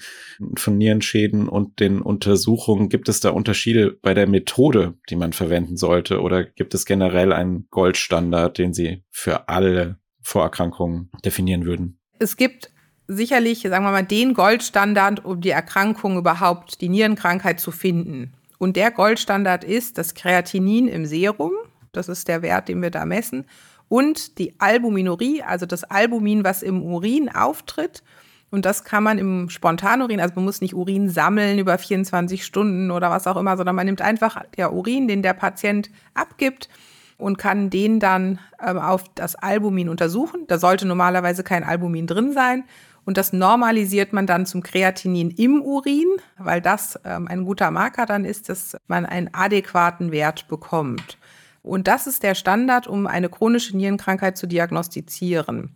von 0.55 0.77
Nierenschäden 0.77 1.50
und 1.50 1.79
den 1.79 2.01
Untersuchungen, 2.01 2.88
gibt 2.88 3.10
es 3.10 3.19
da 3.19 3.31
Unterschiede 3.31 3.98
bei 4.01 4.13
der 4.13 4.27
Methode, 4.27 4.93
die 5.10 5.15
man 5.15 5.33
verwenden 5.33 5.75
sollte? 5.75 6.21
Oder 6.21 6.45
gibt 6.45 6.74
es 6.74 6.86
generell 6.86 7.33
einen 7.33 7.67
Goldstandard, 7.69 8.57
den 8.57 8.74
Sie 8.74 9.03
für 9.10 9.50
alle 9.50 9.98
Vorerkrankungen 10.21 11.10
definieren 11.25 11.65
würden? 11.65 12.00
Es 12.19 12.38
gibt 12.38 12.71
sicherlich, 13.07 13.62
sagen 13.62 13.83
wir 13.83 13.91
mal, 13.91 14.03
den 14.03 14.33
Goldstandard, 14.33 15.25
um 15.25 15.41
die 15.41 15.50
Erkrankung 15.50 16.17
überhaupt, 16.17 16.81
die 16.81 16.89
Nierenkrankheit 16.89 17.60
zu 17.60 17.71
finden. 17.71 18.33
Und 18.57 18.75
der 18.75 18.91
Goldstandard 18.91 19.63
ist 19.63 19.98
das 19.98 20.13
Kreatinin 20.13 20.88
im 20.88 21.05
Serum. 21.05 21.51
Das 21.91 22.07
ist 22.07 22.27
der 22.27 22.41
Wert, 22.41 22.69
den 22.69 22.81
wir 22.81 22.91
da 22.91 23.05
messen. 23.05 23.45
Und 23.91 24.38
die 24.38 24.53
Albuminurie, 24.57 25.43
also 25.43 25.65
das 25.65 25.83
Albumin, 25.83 26.45
was 26.45 26.63
im 26.63 26.81
Urin 26.81 27.27
auftritt. 27.27 28.03
Und 28.50 28.63
das 28.63 28.86
kann 28.86 29.03
man 29.03 29.17
im 29.17 29.50
Spontanurin, 29.50 30.21
also 30.21 30.36
man 30.36 30.45
muss 30.45 30.62
nicht 30.62 30.74
Urin 30.74 31.10
sammeln 31.10 31.60
über 31.60 31.77
24 31.77 32.45
Stunden 32.45 32.89
oder 32.89 33.10
was 33.10 33.27
auch 33.27 33.36
immer, 33.36 33.57
sondern 33.57 33.75
man 33.75 33.86
nimmt 33.86 34.01
einfach 34.01 34.43
der 34.55 34.71
Urin, 34.71 35.10
den 35.10 35.21
der 35.21 35.33
Patient 35.33 35.89
abgibt 36.13 36.69
und 37.17 37.38
kann 37.38 37.69
den 37.69 38.00
dann 38.00 38.39
ähm, 38.65 38.77
auf 38.77 39.03
das 39.13 39.36
Albumin 39.36 39.89
untersuchen. 39.89 40.45
Da 40.48 40.57
sollte 40.57 40.88
normalerweise 40.88 41.43
kein 41.43 41.65
Albumin 41.65 42.07
drin 42.07 42.31
sein. 42.31 42.63
Und 43.03 43.17
das 43.17 43.33
normalisiert 43.33 44.13
man 44.13 44.25
dann 44.25 44.45
zum 44.45 44.63
Kreatinin 44.63 45.31
im 45.31 45.62
Urin, 45.62 46.07
weil 46.38 46.62
das 46.62 46.98
ähm, 47.03 47.27
ein 47.27 47.43
guter 47.43 47.71
Marker 47.71 48.05
dann 48.05 48.24
ist, 48.24 48.48
dass 48.48 48.77
man 48.88 49.05
einen 49.05 49.33
adäquaten 49.33 50.13
Wert 50.13 50.48
bekommt. 50.48 51.17
Und 51.63 51.88
das 51.88 52.08
ist 52.08 52.24
der 52.24 52.36
Standard, 52.36 52.88
um 52.88 53.08
eine 53.08 53.30
chronische 53.30 53.77
Nierenkrankheit 53.77 54.38
zu 54.38 54.48
diagnostizieren. 54.48 55.72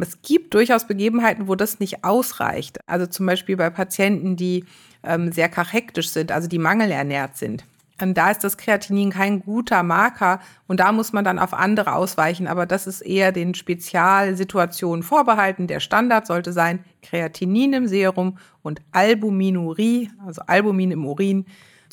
Es 0.00 0.20
gibt 0.22 0.54
durchaus 0.54 0.86
Begebenheiten, 0.86 1.48
wo 1.48 1.54
das 1.54 1.78
nicht 1.80 2.04
ausreicht. 2.04 2.78
Also 2.86 3.06
zum 3.06 3.26
Beispiel 3.26 3.56
bei 3.56 3.70
Patienten, 3.70 4.36
die 4.36 4.64
ähm, 5.02 5.32
sehr 5.32 5.48
kachektisch 5.48 6.10
sind, 6.10 6.32
also 6.32 6.48
die 6.48 6.58
mangelernährt 6.58 7.36
sind. 7.36 7.64
Und 8.00 8.18
da 8.18 8.30
ist 8.30 8.44
das 8.44 8.58
Kreatinin 8.58 9.10
kein 9.10 9.40
guter 9.40 9.82
Marker 9.82 10.40
und 10.66 10.80
da 10.80 10.92
muss 10.92 11.14
man 11.14 11.24
dann 11.24 11.38
auf 11.38 11.54
andere 11.54 11.94
ausweichen. 11.94 12.46
Aber 12.46 12.66
das 12.66 12.86
ist 12.86 13.00
eher 13.00 13.32
den 13.32 13.54
Spezialsituationen 13.54 15.02
vorbehalten. 15.02 15.66
Der 15.66 15.80
Standard 15.80 16.26
sollte 16.26 16.52
sein 16.52 16.84
Kreatinin 17.02 17.72
im 17.72 17.88
Serum 17.88 18.36
und 18.62 18.82
Albuminurie, 18.92 20.10
also 20.26 20.42
Albumin 20.46 20.90
im 20.90 21.06
Urin, 21.06 21.46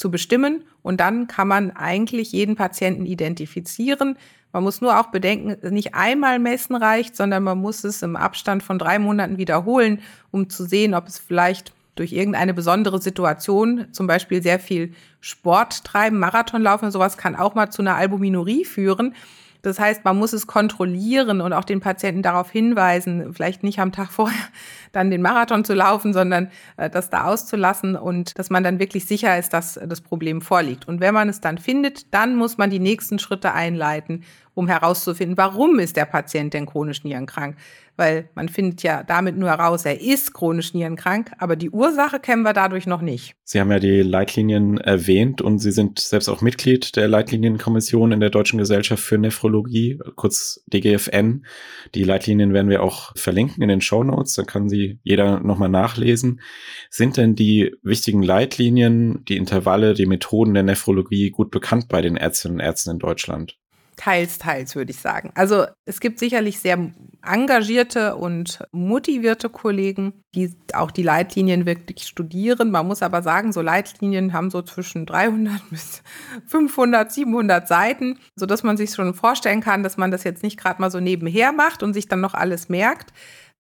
zu 0.03 0.12
bestimmen. 0.12 0.65
Und 0.81 1.00
dann 1.00 1.27
kann 1.27 1.48
man 1.48 1.72
eigentlich 1.72 2.33
jeden 2.33 2.57
Patienten 2.57 3.05
identifizieren. 3.05 4.17
Man 4.51 4.63
muss 4.63 4.81
nur 4.81 5.00
auch 5.00 5.07
bedenken, 5.07 5.74
nicht 5.74 5.95
einmal 5.95 6.39
messen 6.39 6.75
reicht, 6.75 7.15
sondern 7.15 7.43
man 7.43 7.57
muss 7.57 7.86
es 7.86 8.01
im 8.01 8.17
Abstand 8.17 8.63
von 8.63 8.77
drei 8.77 9.00
Monaten 9.00 9.38
wiederholen, 9.38 10.01
um 10.29 10.50
zu 10.50 10.65
sehen, 10.65 10.93
ob 10.93 11.07
es 11.07 11.19
vielleicht 11.19 11.72
durch 11.95 12.12
irgendeine 12.12 12.53
besondere 12.53 13.01
Situation, 13.01 13.86
zum 13.93 14.05
Beispiel 14.05 14.43
sehr 14.43 14.60
viel 14.60 14.93
Sport 15.22 15.86
treiben, 15.86 16.19
Marathon 16.19 16.62
laufen, 16.62 16.91
sowas 16.91 17.15
kann 17.17 17.38
auch 17.38 17.55
mal 17.55 17.69
zu 17.69 17.81
einer 17.81 17.95
Albuminurie 17.95 18.65
führen. 18.65 19.15
Das 19.62 19.79
heißt, 19.79 20.03
man 20.03 20.17
muss 20.17 20.33
es 20.33 20.48
kontrollieren 20.48 21.39
und 21.39 21.53
auch 21.53 21.63
den 21.63 21.79
Patienten 21.79 22.24
darauf 22.24 22.51
hinweisen, 22.51 23.33
vielleicht 23.33 23.63
nicht 23.63 23.79
am 23.79 23.93
Tag 23.93 24.12
vorher 24.12 24.48
dann 24.93 25.12
den 25.12 25.21
Marathon 25.21 25.65
zu 25.65 25.73
laufen, 25.73 26.13
sondern 26.13 26.50
äh, 26.77 26.89
das 26.89 27.09
da 27.09 27.25
auszulassen 27.25 27.97
und 27.97 28.39
dass 28.39 28.50
man 28.50 28.63
dann 28.63 28.79
wirklich 28.79 29.05
sicher 29.05 29.38
ist, 29.38 29.51
dass 29.51 29.79
das 29.85 30.00
Problem 30.00 30.41
vorliegt. 30.41 30.88
Und 30.88 31.01
wenn 31.01 31.13
man 31.13 31.27
es 31.27 31.41
dann 31.41 31.57
findet, 31.57 32.13
dann 32.13 32.35
muss 32.38 32.57
man 32.57 32.69
die 32.69 32.79
nächsten 32.79 33.19
Schritte 33.19 33.53
einleiten, 33.53 34.23
um 34.53 34.67
herauszufinden, 34.67 35.35
warum 35.35 35.79
ist 35.79 35.97
der 35.97 36.05
Patient 36.05 36.53
denn 36.53 36.67
chronisch 36.67 37.03
nierenkrank 37.03 37.57
weil 37.95 38.29
man 38.33 38.50
findet 38.50 38.81
ja 38.83 39.03
damit 39.03 39.38
nur 39.38 39.50
heraus, 39.50 39.85
er 39.85 40.01
ist 40.01 40.33
chronisch 40.33 40.73
nierenkrank, 40.73 41.31
aber 41.38 41.55
die 41.55 41.69
Ursache 41.69 42.19
kennen 42.19 42.43
wir 42.43 42.53
dadurch 42.53 42.88
noch 42.88 43.01
nicht. 43.01 43.35
Sie 43.43 43.59
haben 43.59 43.71
ja 43.71 43.79
die 43.79 44.01
Leitlinien 44.01 44.77
erwähnt 44.77 45.41
und 45.41 45.59
Sie 45.59 45.71
sind 45.71 46.00
selbst 46.00 46.27
auch 46.27 46.41
Mitglied 46.41 46.95
der 46.95 47.07
Leitlinienkommission 47.07 48.12
in 48.12 48.19
der 48.19 48.31
Deutschen 48.31 48.57
Gesellschaft 48.57 49.03
für 49.03 49.17
Nephrologie, 49.17 50.00
kurz 50.15 50.63
DGFN. 50.67 51.45
Die 51.93 52.03
Leitlinien 52.03 52.53
werden 52.53 52.69
wir 52.69 52.81
auch 52.81 53.12
verlinken 53.15 53.62
in 53.62 53.69
den 53.69 53.81
Show 53.81 54.03
Notes, 54.03 54.33
dann 54.33 54.47
kann 54.47 54.69
sie 54.69 54.82
jeder 55.03 55.39
nochmal 55.39 55.69
nachlesen. 55.69 56.41
Sind 56.89 57.17
denn 57.17 57.35
die 57.35 57.75
wichtigen 57.83 58.23
Leitlinien, 58.23 59.23
die 59.25 59.37
Intervalle, 59.37 59.93
die 59.93 60.05
Methoden 60.05 60.53
der 60.53 60.63
Nephrologie 60.63 61.31
gut 61.31 61.51
bekannt 61.51 61.87
bei 61.89 62.01
den 62.01 62.17
Ärztinnen 62.17 62.57
und 62.57 62.65
Ärzten 62.65 62.91
in 62.91 62.99
Deutschland? 62.99 63.57
Teils, 63.95 64.39
teils, 64.39 64.75
würde 64.75 64.91
ich 64.91 64.99
sagen. 64.99 65.31
Also 65.35 65.65
es 65.85 65.99
gibt 65.99 66.17
sicherlich 66.17 66.59
sehr 66.59 66.91
engagierte 67.23 68.15
und 68.15 68.59
motivierte 68.71 69.49
Kollegen, 69.49 70.23
die 70.33 70.55
auch 70.73 70.89
die 70.89 71.03
Leitlinien 71.03 71.65
wirklich 71.65 72.03
studieren. 72.03 72.71
Man 72.71 72.87
muss 72.87 73.03
aber 73.03 73.21
sagen, 73.21 73.53
so 73.53 73.61
Leitlinien 73.61 74.33
haben 74.33 74.49
so 74.49 74.63
zwischen 74.63 75.05
300 75.05 75.69
bis 75.69 76.01
500, 76.47 77.11
700 77.11 77.67
Seiten, 77.67 78.19
sodass 78.35 78.63
man 78.63 78.77
sich 78.77 78.91
schon 78.91 79.13
vorstellen 79.13 79.61
kann, 79.61 79.83
dass 79.83 79.97
man 79.97 80.09
das 80.09 80.23
jetzt 80.23 80.43
nicht 80.43 80.59
gerade 80.59 80.81
mal 80.81 80.89
so 80.91 80.99
nebenher 80.99 81.51
macht 81.51 81.83
und 81.83 81.93
sich 81.93 82.07
dann 82.07 82.21
noch 82.21 82.33
alles 82.33 82.69
merkt. 82.69 83.13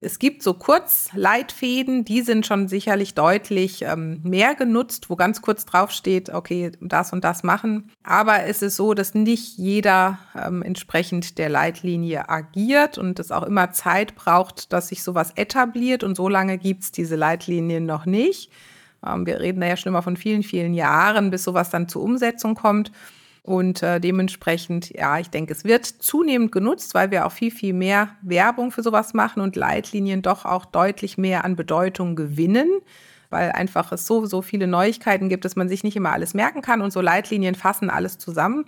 Es 0.05 0.19
gibt 0.19 0.43
so 0.43 0.55
Kurzleitfäden, 0.55 2.05
die 2.05 2.23
sind 2.23 2.45
schon 2.45 2.67
sicherlich 2.67 3.15
deutlich 3.15 3.83
ähm, 3.83 4.21
mehr 4.25 4.57
genutzt, 4.57 5.09
wo 5.09 5.15
ganz 5.15 5.43
kurz 5.43 5.65
draufsteht, 5.65 6.31
okay, 6.31 6.73
das 6.81 7.13
und 7.13 7.23
das 7.23 7.45
machen. 7.45 7.89
Aber 8.03 8.43
es 8.43 8.63
ist 8.63 8.75
so, 8.75 8.95
dass 8.95 9.15
nicht 9.15 9.59
jeder 9.59 10.19
ähm, 10.37 10.63
entsprechend 10.63 11.39
der 11.39 11.49
Leitlinie 11.49 12.29
agiert 12.29 12.99
und 12.99 13.21
es 13.21 13.31
auch 13.31 13.45
immer 13.45 13.71
Zeit 13.71 14.17
braucht, 14.17 14.73
dass 14.73 14.89
sich 14.89 15.05
sowas 15.05 15.31
etabliert. 15.37 16.03
Und 16.03 16.17
so 16.17 16.29
lange 16.29 16.59
gibt 16.59 16.83
es 16.83 16.91
diese 16.91 17.15
Leitlinien 17.15 17.87
noch 17.87 18.05
nicht. 18.05 18.51
Ähm, 19.07 19.25
wir 19.25 19.39
reden 19.39 19.61
da 19.61 19.69
ja 19.69 19.77
schon 19.77 19.91
immer 19.91 20.03
von 20.03 20.17
vielen, 20.17 20.43
vielen 20.43 20.75
Jahren, 20.75 21.31
bis 21.31 21.45
sowas 21.45 21.71
dann 21.71 21.89
zur 21.89 22.03
Umsetzung 22.03 22.57
kommt. 22.57 22.91
Und 23.43 23.83
äh, 23.83 24.01
dementsprechend, 24.01 24.91
ja, 24.91 25.19
ich 25.19 25.29
denke, 25.29 25.53
es 25.53 25.65
wird 25.65 25.85
zunehmend 25.85 26.53
genutzt, 26.53 26.95
weil 26.95 27.11
wir 27.11 27.27
auch 27.27 27.33
viel, 27.33 27.51
viel 27.51 27.73
mehr 27.73 28.11
Werbung 28.23 28.71
für 28.71 28.85
sowas 28.85 29.15
machen 29.15 29.43
und 29.43 29.57
Leitlinien 29.57 30.23
doch 30.23 30.45
auch 30.45 30.65
deutlich 30.65 31.19
mehr 31.19 31.45
an 31.45 31.57
Bedeutung 31.57 32.15
gewinnen, 32.15 32.71
weil 33.31 33.51
einfach 33.51 33.91
es 33.91 34.07
so, 34.07 34.27
so 34.27 34.43
viele 34.43 34.69
Neuigkeiten 34.69 35.29
gibt, 35.29 35.45
dass 35.45 35.57
man 35.57 35.69
sich 35.69 35.83
nicht 35.83 35.97
immer 35.97 36.13
alles 36.13 36.35
merken 36.35 36.63
kann 36.63 36.83
und 36.83 36.93
so 36.93 37.01
Leitlinien 37.01 37.57
fassen 37.57 37.91
alles 37.91 38.19
zusammen. 38.19 38.67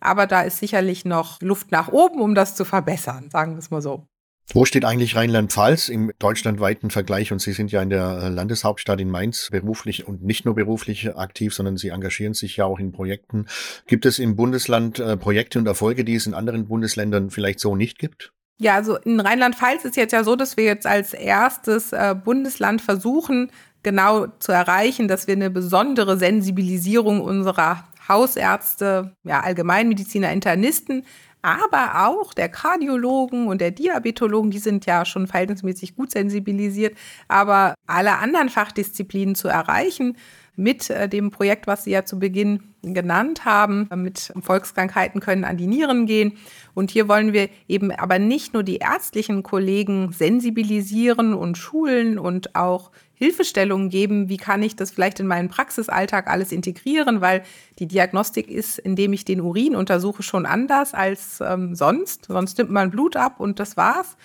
Aber 0.00 0.26
da 0.26 0.40
ist 0.42 0.58
sicherlich 0.58 1.04
noch 1.04 1.40
Luft 1.42 1.70
nach 1.70 1.88
oben, 1.88 2.20
um 2.20 2.34
das 2.34 2.56
zu 2.56 2.64
verbessern, 2.64 3.28
sagen 3.30 3.52
wir 3.52 3.58
es 3.58 3.70
mal 3.70 3.82
so. 3.82 4.06
Wo 4.52 4.64
steht 4.64 4.84
eigentlich 4.84 5.16
Rheinland-Pfalz 5.16 5.88
im 5.88 6.12
deutschlandweiten 6.18 6.90
Vergleich? 6.90 7.32
Und 7.32 7.40
Sie 7.40 7.52
sind 7.52 7.72
ja 7.72 7.82
in 7.82 7.90
der 7.90 8.20
äh, 8.22 8.28
Landeshauptstadt 8.28 9.00
in 9.00 9.10
Mainz 9.10 9.48
beruflich 9.50 10.06
und 10.06 10.22
nicht 10.22 10.44
nur 10.44 10.54
beruflich 10.54 11.16
aktiv, 11.16 11.54
sondern 11.54 11.76
Sie 11.76 11.88
engagieren 11.88 12.34
sich 12.34 12.56
ja 12.58 12.66
auch 12.66 12.78
in 12.78 12.92
Projekten. 12.92 13.46
Gibt 13.86 14.04
es 14.04 14.18
im 14.18 14.36
Bundesland 14.36 14.98
äh, 14.98 15.16
Projekte 15.16 15.58
und 15.58 15.66
Erfolge, 15.66 16.04
die 16.04 16.14
es 16.14 16.26
in 16.26 16.34
anderen 16.34 16.68
Bundesländern 16.68 17.30
vielleicht 17.30 17.58
so 17.58 17.74
nicht 17.74 17.98
gibt? 17.98 18.32
Ja, 18.58 18.74
also 18.74 18.96
in 18.98 19.18
Rheinland-Pfalz 19.18 19.84
ist 19.84 19.96
jetzt 19.96 20.12
ja 20.12 20.22
so, 20.22 20.36
dass 20.36 20.56
wir 20.56 20.64
jetzt 20.64 20.86
als 20.86 21.14
erstes 21.14 21.92
äh, 21.92 22.14
Bundesland 22.14 22.82
versuchen, 22.82 23.50
genau 23.82 24.26
zu 24.38 24.52
erreichen, 24.52 25.08
dass 25.08 25.26
wir 25.26 25.34
eine 25.34 25.50
besondere 25.50 26.18
Sensibilisierung 26.18 27.20
unserer 27.20 27.84
Hausärzte, 28.08 29.16
ja, 29.24 29.40
Allgemeinmediziner, 29.40 30.30
Internisten 30.32 31.04
aber 31.44 32.08
auch 32.08 32.32
der 32.32 32.48
Kardiologen 32.48 33.48
und 33.48 33.60
der 33.60 33.70
Diabetologen, 33.70 34.50
die 34.50 34.58
sind 34.58 34.86
ja 34.86 35.04
schon 35.04 35.26
verhältnismäßig 35.26 35.94
gut 35.94 36.10
sensibilisiert, 36.10 36.96
aber 37.28 37.74
alle 37.86 38.16
anderen 38.16 38.48
Fachdisziplinen 38.48 39.34
zu 39.34 39.48
erreichen 39.48 40.16
mit 40.56 40.88
äh, 40.88 41.06
dem 41.06 41.30
Projekt, 41.30 41.66
was 41.66 41.84
Sie 41.84 41.90
ja 41.90 42.06
zu 42.06 42.18
Beginn 42.18 42.60
genannt 42.82 43.44
haben, 43.44 43.90
mit 43.94 44.32
Volkskrankheiten 44.40 45.20
können 45.20 45.44
an 45.44 45.58
die 45.58 45.66
Nieren 45.66 46.06
gehen. 46.06 46.38
Und 46.72 46.90
hier 46.90 47.08
wollen 47.08 47.34
wir 47.34 47.50
eben 47.68 47.90
aber 47.90 48.18
nicht 48.18 48.54
nur 48.54 48.62
die 48.62 48.76
ärztlichen 48.76 49.42
Kollegen 49.42 50.12
sensibilisieren 50.12 51.34
und 51.34 51.58
schulen 51.58 52.18
und 52.18 52.54
auch 52.54 52.90
Hilfestellungen 53.24 53.88
geben, 53.88 54.28
wie 54.28 54.36
kann 54.36 54.62
ich 54.62 54.76
das 54.76 54.90
vielleicht 54.90 55.18
in 55.18 55.26
meinen 55.26 55.48
Praxisalltag 55.48 56.28
alles 56.28 56.52
integrieren, 56.52 57.22
weil 57.22 57.42
die 57.78 57.86
Diagnostik 57.86 58.50
ist, 58.50 58.78
indem 58.78 59.14
ich 59.14 59.24
den 59.24 59.40
Urin 59.40 59.74
untersuche, 59.74 60.22
schon 60.22 60.44
anders 60.44 60.92
als 60.92 61.40
ähm, 61.40 61.74
sonst. 61.74 62.26
Sonst 62.26 62.58
nimmt 62.58 62.70
man 62.70 62.90
Blut 62.90 63.16
ab 63.16 63.40
und 63.40 63.58
das 63.60 63.78
war's. 63.78 64.16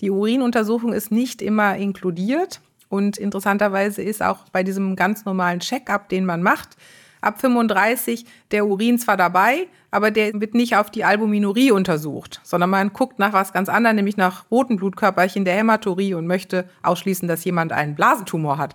Die 0.00 0.10
Urinuntersuchung 0.10 0.92
ist 0.92 1.12
nicht 1.12 1.42
immer 1.42 1.76
inkludiert. 1.76 2.60
Und 2.88 3.18
interessanterweise 3.18 4.02
ist 4.02 4.20
auch 4.20 4.48
bei 4.50 4.64
diesem 4.64 4.96
ganz 4.96 5.24
normalen 5.24 5.60
Check-up, 5.60 6.08
den 6.08 6.24
man 6.24 6.42
macht, 6.42 6.76
ab 7.20 7.40
35 7.40 8.24
der 8.50 8.66
Urin 8.66 8.98
zwar 8.98 9.16
dabei, 9.16 9.68
aber 9.90 10.10
der 10.10 10.40
wird 10.40 10.54
nicht 10.54 10.76
auf 10.76 10.90
die 10.90 11.04
Albuminurie 11.04 11.70
untersucht, 11.72 12.40
sondern 12.44 12.70
man 12.70 12.92
guckt 12.92 13.18
nach 13.18 13.32
was 13.32 13.52
ganz 13.52 13.68
anderem, 13.68 13.96
nämlich 13.96 14.16
nach 14.16 14.50
roten 14.50 14.76
Blutkörperchen 14.76 15.44
der 15.44 15.54
Hämaturie 15.54 16.14
und 16.14 16.26
möchte 16.26 16.68
ausschließen, 16.82 17.28
dass 17.28 17.44
jemand 17.44 17.72
einen 17.72 17.94
Blasentumor 17.94 18.58
hat. 18.58 18.74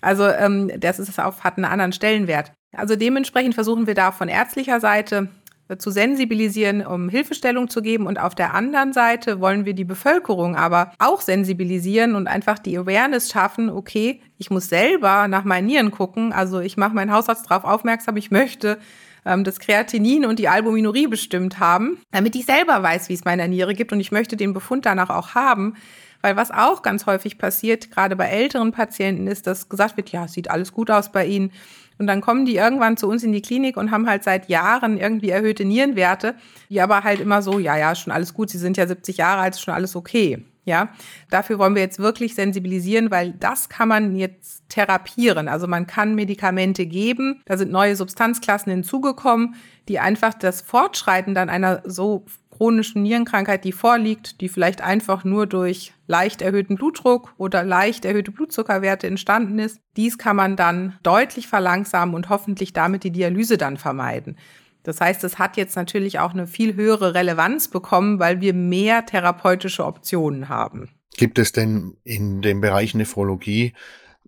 Also 0.00 0.26
ähm, 0.26 0.70
das 0.78 0.98
ist 0.98 1.18
auf, 1.18 1.44
hat 1.44 1.56
einen 1.56 1.66
anderen 1.66 1.92
Stellenwert. 1.92 2.52
Also 2.76 2.96
dementsprechend 2.96 3.54
versuchen 3.54 3.86
wir 3.86 3.94
da 3.94 4.12
von 4.12 4.28
ärztlicher 4.28 4.80
Seite 4.80 5.28
zu 5.78 5.90
sensibilisieren, 5.90 6.84
um 6.84 7.08
Hilfestellung 7.08 7.68
zu 7.68 7.82
geben. 7.82 8.06
Und 8.06 8.18
auf 8.18 8.34
der 8.34 8.54
anderen 8.54 8.92
Seite 8.92 9.40
wollen 9.40 9.64
wir 9.64 9.74
die 9.74 9.84
Bevölkerung 9.84 10.56
aber 10.56 10.92
auch 10.98 11.20
sensibilisieren 11.20 12.14
und 12.14 12.26
einfach 12.26 12.58
die 12.58 12.76
Awareness 12.76 13.30
schaffen, 13.30 13.70
okay, 13.70 14.20
ich 14.38 14.50
muss 14.50 14.68
selber 14.68 15.28
nach 15.28 15.44
meinen 15.44 15.66
Nieren 15.66 15.90
gucken. 15.90 16.32
Also 16.32 16.60
ich 16.60 16.76
mache 16.76 16.94
meinen 16.94 17.12
Hausarzt 17.12 17.50
darauf 17.50 17.64
aufmerksam, 17.64 18.16
ich 18.16 18.30
möchte 18.30 18.78
ähm, 19.24 19.44
das 19.44 19.60
Kreatinin 19.60 20.24
und 20.24 20.38
die 20.38 20.48
Albuminurie 20.48 21.06
bestimmt 21.06 21.58
haben, 21.58 21.98
damit 22.10 22.34
ich 22.34 22.46
selber 22.46 22.82
weiß, 22.82 23.08
wie 23.08 23.14
es 23.14 23.24
meiner 23.24 23.48
Niere 23.48 23.74
gibt. 23.74 23.92
Und 23.92 24.00
ich 24.00 24.12
möchte 24.12 24.36
den 24.36 24.52
Befund 24.52 24.86
danach 24.86 25.10
auch 25.10 25.34
haben 25.34 25.76
Weil 26.22 26.36
was 26.36 26.50
auch 26.50 26.82
ganz 26.82 27.06
häufig 27.06 27.38
passiert, 27.38 27.90
gerade 27.90 28.14
bei 28.14 28.26
älteren 28.26 28.72
Patienten, 28.72 29.26
ist, 29.26 29.46
dass 29.46 29.68
gesagt 29.68 29.96
wird, 29.96 30.10
ja, 30.10 30.28
sieht 30.28 30.50
alles 30.50 30.72
gut 30.72 30.90
aus 30.90 31.12
bei 31.12 31.24
Ihnen. 31.26 31.50
Und 32.00 32.06
dann 32.06 32.22
kommen 32.22 32.46
die 32.46 32.56
irgendwann 32.56 32.96
zu 32.96 33.06
uns 33.08 33.22
in 33.22 33.32
die 33.32 33.42
Klinik 33.42 33.76
und 33.76 33.90
haben 33.90 34.08
halt 34.08 34.24
seit 34.24 34.48
Jahren 34.48 34.96
irgendwie 34.96 35.28
erhöhte 35.28 35.66
Nierenwerte, 35.66 36.34
die 36.70 36.80
aber 36.80 37.04
halt 37.04 37.20
immer 37.20 37.42
so, 37.42 37.58
ja, 37.58 37.76
ja, 37.76 37.94
schon 37.94 38.10
alles 38.10 38.32
gut, 38.32 38.48
Sie 38.48 38.56
sind 38.56 38.78
ja 38.78 38.86
70 38.86 39.18
Jahre 39.18 39.42
alt, 39.42 39.54
ist 39.54 39.60
schon 39.60 39.74
alles 39.74 39.94
okay. 39.94 40.42
Ja, 40.64 40.88
dafür 41.28 41.58
wollen 41.58 41.74
wir 41.74 41.82
jetzt 41.82 41.98
wirklich 41.98 42.34
sensibilisieren, 42.34 43.10
weil 43.10 43.32
das 43.32 43.68
kann 43.68 43.88
man 43.88 44.16
jetzt 44.16 44.66
therapieren. 44.70 45.46
Also 45.46 45.66
man 45.66 45.86
kann 45.86 46.14
Medikamente 46.14 46.86
geben. 46.86 47.42
Da 47.44 47.58
sind 47.58 47.70
neue 47.70 47.96
Substanzklassen 47.96 48.72
hinzugekommen, 48.72 49.56
die 49.88 49.98
einfach 49.98 50.32
das 50.32 50.62
Fortschreiten 50.62 51.34
dann 51.34 51.50
einer 51.50 51.82
so 51.84 52.24
chronischen 52.60 53.00
Nierenkrankheit, 53.00 53.64
die 53.64 53.72
vorliegt, 53.72 54.42
die 54.42 54.50
vielleicht 54.50 54.82
einfach 54.82 55.24
nur 55.24 55.46
durch 55.46 55.94
leicht 56.06 56.42
erhöhten 56.42 56.74
Blutdruck 56.74 57.32
oder 57.38 57.64
leicht 57.64 58.04
erhöhte 58.04 58.32
Blutzuckerwerte 58.32 59.06
entstanden 59.06 59.58
ist. 59.58 59.80
Dies 59.96 60.18
kann 60.18 60.36
man 60.36 60.56
dann 60.56 60.98
deutlich 61.02 61.48
verlangsamen 61.48 62.14
und 62.14 62.28
hoffentlich 62.28 62.74
damit 62.74 63.02
die 63.02 63.12
Dialyse 63.12 63.56
dann 63.56 63.78
vermeiden. 63.78 64.36
Das 64.82 65.00
heißt, 65.00 65.24
es 65.24 65.38
hat 65.38 65.56
jetzt 65.56 65.74
natürlich 65.74 66.18
auch 66.18 66.34
eine 66.34 66.46
viel 66.46 66.74
höhere 66.74 67.14
Relevanz 67.14 67.68
bekommen, 67.68 68.18
weil 68.18 68.42
wir 68.42 68.52
mehr 68.52 69.06
therapeutische 69.06 69.86
Optionen 69.86 70.50
haben. 70.50 70.90
Gibt 71.16 71.38
es 71.38 71.52
denn 71.52 71.96
in 72.04 72.42
dem 72.42 72.60
Bereich 72.60 72.94
Nephrologie 72.94 73.72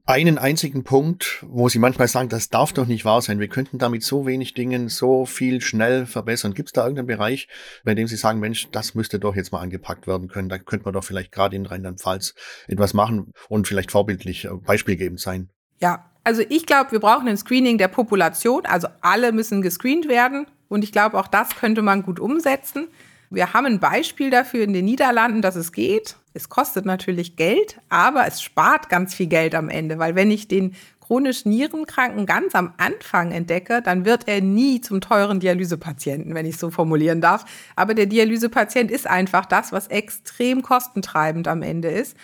einen 0.04 0.36
einzigen 0.36 0.82
Punkt, 0.82 1.44
wo 1.46 1.68
Sie 1.68 1.78
manchmal 1.78 2.08
sagen, 2.08 2.28
das 2.28 2.48
darf 2.48 2.72
doch 2.72 2.86
nicht 2.86 3.04
wahr 3.04 3.22
sein. 3.22 3.38
Wir 3.38 3.48
könnten 3.48 3.78
damit 3.78 4.02
so 4.02 4.26
wenig 4.26 4.54
Dingen 4.54 4.88
so 4.88 5.26
viel 5.26 5.60
schnell 5.60 6.06
verbessern. 6.06 6.54
Gibt 6.54 6.70
es 6.70 6.72
da 6.72 6.82
irgendeinen 6.82 7.06
Bereich, 7.06 7.48
bei 7.84 7.94
dem 7.94 8.08
Sie 8.08 8.16
sagen, 8.16 8.40
Mensch, 8.40 8.68
das 8.72 8.94
müsste 8.94 9.20
doch 9.20 9.36
jetzt 9.36 9.52
mal 9.52 9.60
angepackt 9.60 10.06
werden 10.06 10.28
können. 10.28 10.48
Da 10.48 10.58
könnte 10.58 10.84
man 10.84 10.94
doch 10.94 11.04
vielleicht 11.04 11.30
gerade 11.30 11.54
in 11.54 11.66
Rheinland-Pfalz 11.66 12.34
etwas 12.66 12.94
machen 12.94 13.32
und 13.48 13.68
vielleicht 13.68 13.92
vorbildlich 13.92 14.46
äh, 14.46 14.50
beispielgebend 14.52 15.20
sein. 15.20 15.50
Ja, 15.80 16.10
also 16.24 16.42
ich 16.48 16.66
glaube, 16.66 16.92
wir 16.92 17.00
brauchen 17.00 17.28
ein 17.28 17.36
Screening 17.36 17.78
der 17.78 17.88
Population. 17.88 18.66
Also 18.66 18.88
alle 19.00 19.32
müssen 19.32 19.62
gescreent 19.62 20.08
werden. 20.08 20.46
Und 20.68 20.82
ich 20.84 20.90
glaube, 20.90 21.18
auch 21.18 21.28
das 21.28 21.54
könnte 21.56 21.82
man 21.82 22.02
gut 22.02 22.18
umsetzen. 22.18 22.88
Wir 23.34 23.54
haben 23.54 23.64
ein 23.64 23.80
Beispiel 23.80 24.28
dafür 24.28 24.62
in 24.62 24.74
den 24.74 24.84
Niederlanden, 24.84 25.40
dass 25.40 25.56
es 25.56 25.72
geht. 25.72 26.16
Es 26.34 26.50
kostet 26.50 26.84
natürlich 26.84 27.36
Geld, 27.36 27.78
aber 27.88 28.26
es 28.26 28.42
spart 28.42 28.90
ganz 28.90 29.14
viel 29.14 29.26
Geld 29.26 29.54
am 29.54 29.70
Ende, 29.70 29.98
weil 29.98 30.14
wenn 30.14 30.30
ich 30.30 30.48
den 30.48 30.74
chronisch 31.00 31.46
Nierenkranken 31.46 32.26
ganz 32.26 32.54
am 32.54 32.74
Anfang 32.76 33.32
entdecke, 33.32 33.80
dann 33.80 34.04
wird 34.04 34.28
er 34.28 34.42
nie 34.42 34.82
zum 34.82 35.00
teuren 35.00 35.40
Dialysepatienten, 35.40 36.34
wenn 36.34 36.44
ich 36.44 36.58
so 36.58 36.70
formulieren 36.70 37.22
darf. 37.22 37.46
Aber 37.74 37.94
der 37.94 38.06
Dialysepatient 38.06 38.90
ist 38.90 39.06
einfach 39.06 39.46
das, 39.46 39.72
was 39.72 39.88
extrem 39.88 40.60
kostentreibend 40.60 41.48
am 41.48 41.62
Ende 41.62 41.88
ist. 41.88 42.16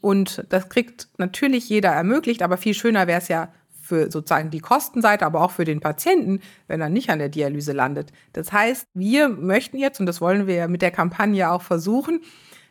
Und 0.00 0.44
das 0.48 0.68
kriegt 0.68 1.08
natürlich 1.18 1.68
jeder 1.68 1.90
ermöglicht, 1.90 2.42
aber 2.42 2.56
viel 2.56 2.74
schöner 2.74 3.06
wäre 3.06 3.20
es 3.20 3.28
ja 3.28 3.52
für 3.88 4.10
sozusagen 4.10 4.50
die 4.50 4.60
Kostenseite, 4.60 5.24
aber 5.24 5.42
auch 5.42 5.50
für 5.50 5.64
den 5.64 5.80
Patienten, 5.80 6.40
wenn 6.66 6.80
er 6.80 6.90
nicht 6.90 7.10
an 7.10 7.18
der 7.18 7.30
Dialyse 7.30 7.72
landet. 7.72 8.12
Das 8.34 8.52
heißt, 8.52 8.86
wir 8.94 9.28
möchten 9.28 9.78
jetzt, 9.78 9.98
und 9.98 10.06
das 10.06 10.20
wollen 10.20 10.46
wir 10.46 10.68
mit 10.68 10.82
der 10.82 10.90
Kampagne 10.90 11.50
auch 11.50 11.62
versuchen, 11.62 12.20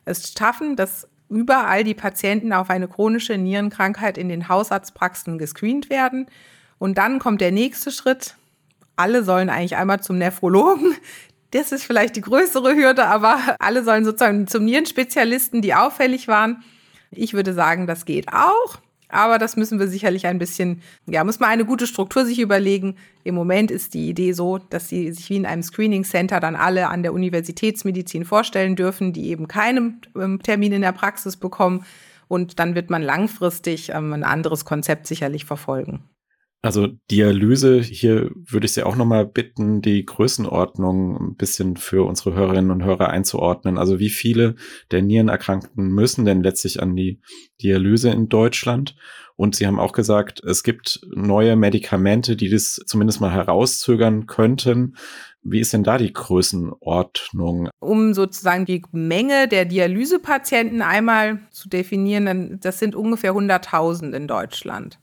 es 0.06 0.34
schaffen, 0.38 0.76
dass 0.76 1.08
überall 1.30 1.84
die 1.84 1.96
Patienten 1.96 2.54
auf 2.54 2.70
eine 2.70 2.88
chronische 2.88 3.38
Nierenkrankheit 3.38 4.18
in 4.18 4.30
den 4.30 4.48
Hausarztpraxen 4.48 5.38
gescreent 5.38 5.90
werden. 5.90 6.28
Und 6.78 6.98
dann 6.98 7.20
kommt 7.20 7.42
der 7.42 7.52
nächste 7.52 7.92
Schritt. 7.92 8.36
Alle 8.96 9.24
sollen 9.24 9.50
eigentlich 9.50 9.76
einmal 9.76 10.00
zum 10.00 10.18
Nephrologen. 10.18 10.96
Das 11.52 11.72
ist 11.72 11.84
vielleicht 11.84 12.16
die 12.16 12.22
größere 12.22 12.76
Hürde, 12.76 13.06
aber 13.06 13.40
alle 13.60 13.84
sollen 13.84 14.06
sozusagen 14.06 14.48
zum 14.48 14.66
Nierenspezialisten, 14.66 15.62
die 15.62 15.74
auffällig 15.74 16.28
waren. 16.28 16.64
Ich 17.10 17.34
würde 17.34 17.54
sagen, 17.54 17.88
das 17.88 18.06
geht 18.06 18.32
auch. 18.34 18.80
Aber 19.10 19.38
das 19.38 19.56
müssen 19.56 19.80
wir 19.80 19.88
sicherlich 19.88 20.28
ein 20.28 20.38
bisschen, 20.38 20.82
ja, 21.06 21.24
muss 21.24 21.40
man 21.40 21.50
eine 21.50 21.66
gute 21.66 21.88
Struktur 21.88 22.26
sich 22.26 22.40
überlegen. 22.40 22.96
Im 23.24 23.36
Moment 23.36 23.72
ist 23.72 23.94
die 23.94 24.10
Idee 24.10 24.34
so, 24.34 24.58
dass 24.58 24.90
sie 24.90 25.12
sich 25.12 25.30
wie 25.30 25.38
in 25.38 25.46
einem 25.46 25.64
Screening 25.64 26.04
Center 26.04 26.40
dann 26.40 26.56
alle 26.56 26.90
an 26.90 27.04
der 27.04 27.14
Universitätsmedizin 27.14 28.26
vorstellen 28.26 28.76
dürfen, 28.76 29.14
die 29.14 29.30
eben 29.30 29.48
keinen 29.48 30.02
ähm, 30.16 30.42
Termin 30.44 30.74
in 30.74 30.82
der 30.82 30.92
Praxis 30.92 31.38
bekommen. 31.38 31.86
Und 32.28 32.60
dann 32.60 32.76
wird 32.76 32.90
man 32.90 33.02
langfristig 33.02 33.90
ähm, 33.90 34.12
ein 34.12 34.24
anderes 34.24 34.66
Konzept 34.66 35.08
sicherlich 35.08 35.46
verfolgen. 35.46 36.04
Also 36.64 36.88
Dialyse, 37.12 37.80
hier 37.80 38.32
würde 38.34 38.66
ich 38.66 38.74
Sie 38.74 38.84
auch 38.84 38.96
nochmal 38.96 39.26
bitten, 39.26 39.82
die 39.82 40.04
Größenordnung 40.06 41.16
ein 41.16 41.36
bisschen 41.36 41.78
für 41.78 42.04
unsere 42.04 42.34
Hörerinnen 42.34 42.72
und 42.72 42.84
Hörer 42.84 43.10
einzuordnen. 43.10 43.78
Also 43.78 44.00
wie 44.00 44.10
viele 44.10 44.56
der 44.92 45.04
Nierenerkrankten 45.04 45.88
müssen 45.88 46.26
denn 46.26 46.42
letztlich 46.42 46.82
an 46.82 46.96
die 46.96 47.22
Dialyse 47.62 48.10
in 48.10 48.28
Deutschland? 48.28 48.96
Und 49.36 49.56
Sie 49.56 49.68
haben 49.68 49.80
auch 49.80 49.92
gesagt, 49.92 50.44
es 50.44 50.64
gibt 50.64 51.00
neue 51.16 51.56
Medikamente, 51.56 52.36
die 52.36 52.50
das 52.50 52.82
zumindest 52.88 53.22
mal 53.22 53.32
herauszögern 53.32 54.26
könnten. 54.26 54.98
Wie 55.44 55.60
ist 55.60 55.74
denn 55.74 55.84
da 55.84 56.00
die 56.00 56.12
Größenordnung? 56.12 57.70
Um 57.80 58.16
sozusagen 58.16 58.66
die 58.66 58.84
Menge 58.92 59.48
der 59.48 59.66
Dialysepatienten 59.66 60.82
einmal 60.82 61.40
zu 61.52 61.70
definieren, 61.70 62.60
das 62.62 62.80
sind 62.80 62.96
ungefähr 62.96 63.34
100.000 63.34 64.14
in 64.14 64.28
Deutschland. 64.28 65.00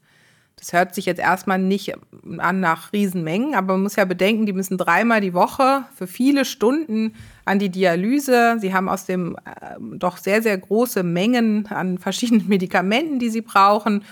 Das 0.65 0.73
hört 0.73 0.95
sich 0.95 1.05
jetzt 1.05 1.21
erstmal 1.21 1.59
nicht 1.59 1.93
an 2.39 2.61
nach 2.61 2.95
Riesenmengen, 2.95 3.55
aber 3.55 3.75
man 3.75 3.83
muss 3.83 3.97
ja 3.97 4.07
bedenken, 4.07 4.47
die 4.47 4.55
müssen 4.55 4.79
dreimal 4.79 5.21
die 5.21 5.35
Woche 5.35 5.85
für 5.95 6.07
viele 6.07 6.47
Stunden 6.47 7.15
an 7.45 7.59
die 7.59 7.69
Dialyse. 7.69 8.57
Sie 8.61 8.73
haben 8.73 8.89
aus 8.89 9.05
dem 9.05 9.37
äh, 9.45 9.77
doch 9.79 10.17
sehr, 10.17 10.41
sehr 10.41 10.57
große 10.57 11.03
Mengen 11.03 11.67
an 11.67 11.99
verschiedenen 11.99 12.49
Medikamenten, 12.49 13.19
die 13.19 13.29
sie 13.29 13.43
brauchen. 13.43 14.05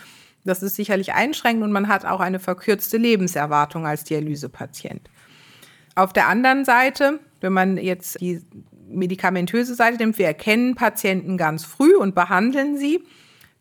Das 0.44 0.62
ist 0.62 0.76
sicherlich 0.76 1.14
einschränkend 1.14 1.64
und 1.64 1.72
man 1.72 1.88
hat 1.88 2.04
auch 2.04 2.20
eine 2.20 2.38
verkürzte 2.38 2.98
Lebenserwartung 2.98 3.86
als 3.86 4.04
Dialysepatient. 4.04 5.08
Auf 5.94 6.12
der 6.12 6.28
anderen 6.28 6.66
Seite, 6.66 7.18
wenn 7.40 7.54
man 7.54 7.78
jetzt 7.78 8.20
die 8.20 8.42
medikamentöse 8.90 9.74
Seite 9.74 9.96
nimmt, 9.96 10.18
wir 10.18 10.26
erkennen 10.26 10.74
Patienten 10.74 11.38
ganz 11.38 11.64
früh 11.64 11.96
und 11.96 12.14
behandeln 12.14 12.76
sie 12.76 13.00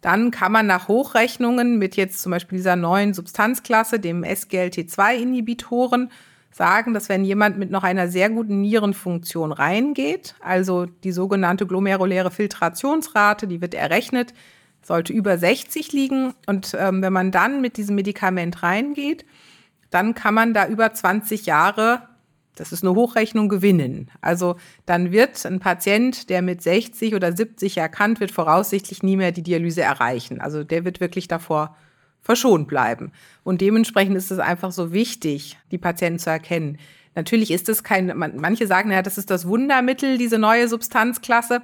dann 0.02 0.32
kann 0.32 0.52
man 0.52 0.66
nach 0.66 0.88
Hochrechnungen 0.88 1.78
mit 1.78 1.96
jetzt 1.96 2.22
zum 2.22 2.32
Beispiel 2.32 2.58
dieser 2.58 2.76
neuen 2.76 3.14
Substanzklasse, 3.14 4.00
dem 4.00 4.24
SGLT2-Inhibitoren, 4.24 6.10
sagen, 6.52 6.94
dass 6.94 7.08
wenn 7.08 7.24
jemand 7.24 7.58
mit 7.58 7.72
noch 7.72 7.84
einer 7.84 8.08
sehr 8.10 8.30
guten 8.30 8.62
Nierenfunktion 8.62 9.52
reingeht, 9.52 10.36
also 10.42 10.86
die 10.86 11.12
sogenannte 11.12 11.66
glomeruläre 11.66 12.32
Filtrationsrate, 12.32 13.48
die 13.48 13.62
wird 13.62 13.74
errechnet, 13.74 14.34
sollte 14.82 15.14
über 15.14 15.38
60 15.38 15.94
liegen. 15.94 16.34
Und 16.48 16.76
ähm, 16.78 17.02
wenn 17.02 17.14
man 17.14 17.32
dann 17.32 17.62
mit 17.62 17.78
diesem 17.78 17.96
Medikament 17.96 18.64
reingeht, 18.64 19.26
dann 19.92 20.16
kann 20.16 20.34
man 20.34 20.54
da 20.54 20.68
über 20.68 20.92
20 20.94 21.46
Jahre 21.46 22.02
das 22.56 22.72
ist 22.72 22.84
eine 22.84 22.96
Hochrechnung, 22.96 23.50
gewinnen. 23.50 24.12
Also 24.22 24.56
dann 24.86 25.12
wird 25.12 25.46
ein 25.46 25.60
Patient, 25.60 26.30
der 26.30 26.42
mit 26.42 26.62
60 26.62 27.16
oder 27.16 27.36
70 27.36 27.78
erkannt 27.78 28.20
wird, 28.20 28.32
voraussichtlich 28.32 29.04
nie 29.04 29.18
mehr 29.18 29.32
die 29.32 29.44
Dialyse 29.44 29.82
erreichen. 29.82 30.42
Also 30.42 30.64
der 30.64 30.86
wird 30.86 31.00
wirklich 31.00 31.28
davor 31.28 31.76
verschont 32.22 32.68
bleiben. 32.68 33.12
Und 33.44 33.62
dementsprechend 33.62 34.16
ist 34.16 34.32
es 34.32 34.40
einfach 34.40 34.72
so 34.72 34.94
wichtig, 34.94 35.58
die 35.72 35.78
Patienten 35.78 36.20
zu 36.20 36.30
erkennen. 36.30 36.78
Natürlich 37.16 37.52
ist 37.52 37.68
es 37.68 37.84
kein, 37.84 38.14
manche 38.16 38.68
sagen 38.68 38.92
ja, 38.92 39.02
das 39.02 39.18
ist 39.18 39.30
das 39.30 39.48
Wundermittel, 39.48 40.18
diese 40.18 40.38
neue 40.38 40.68
Substanzklasse. 40.68 41.62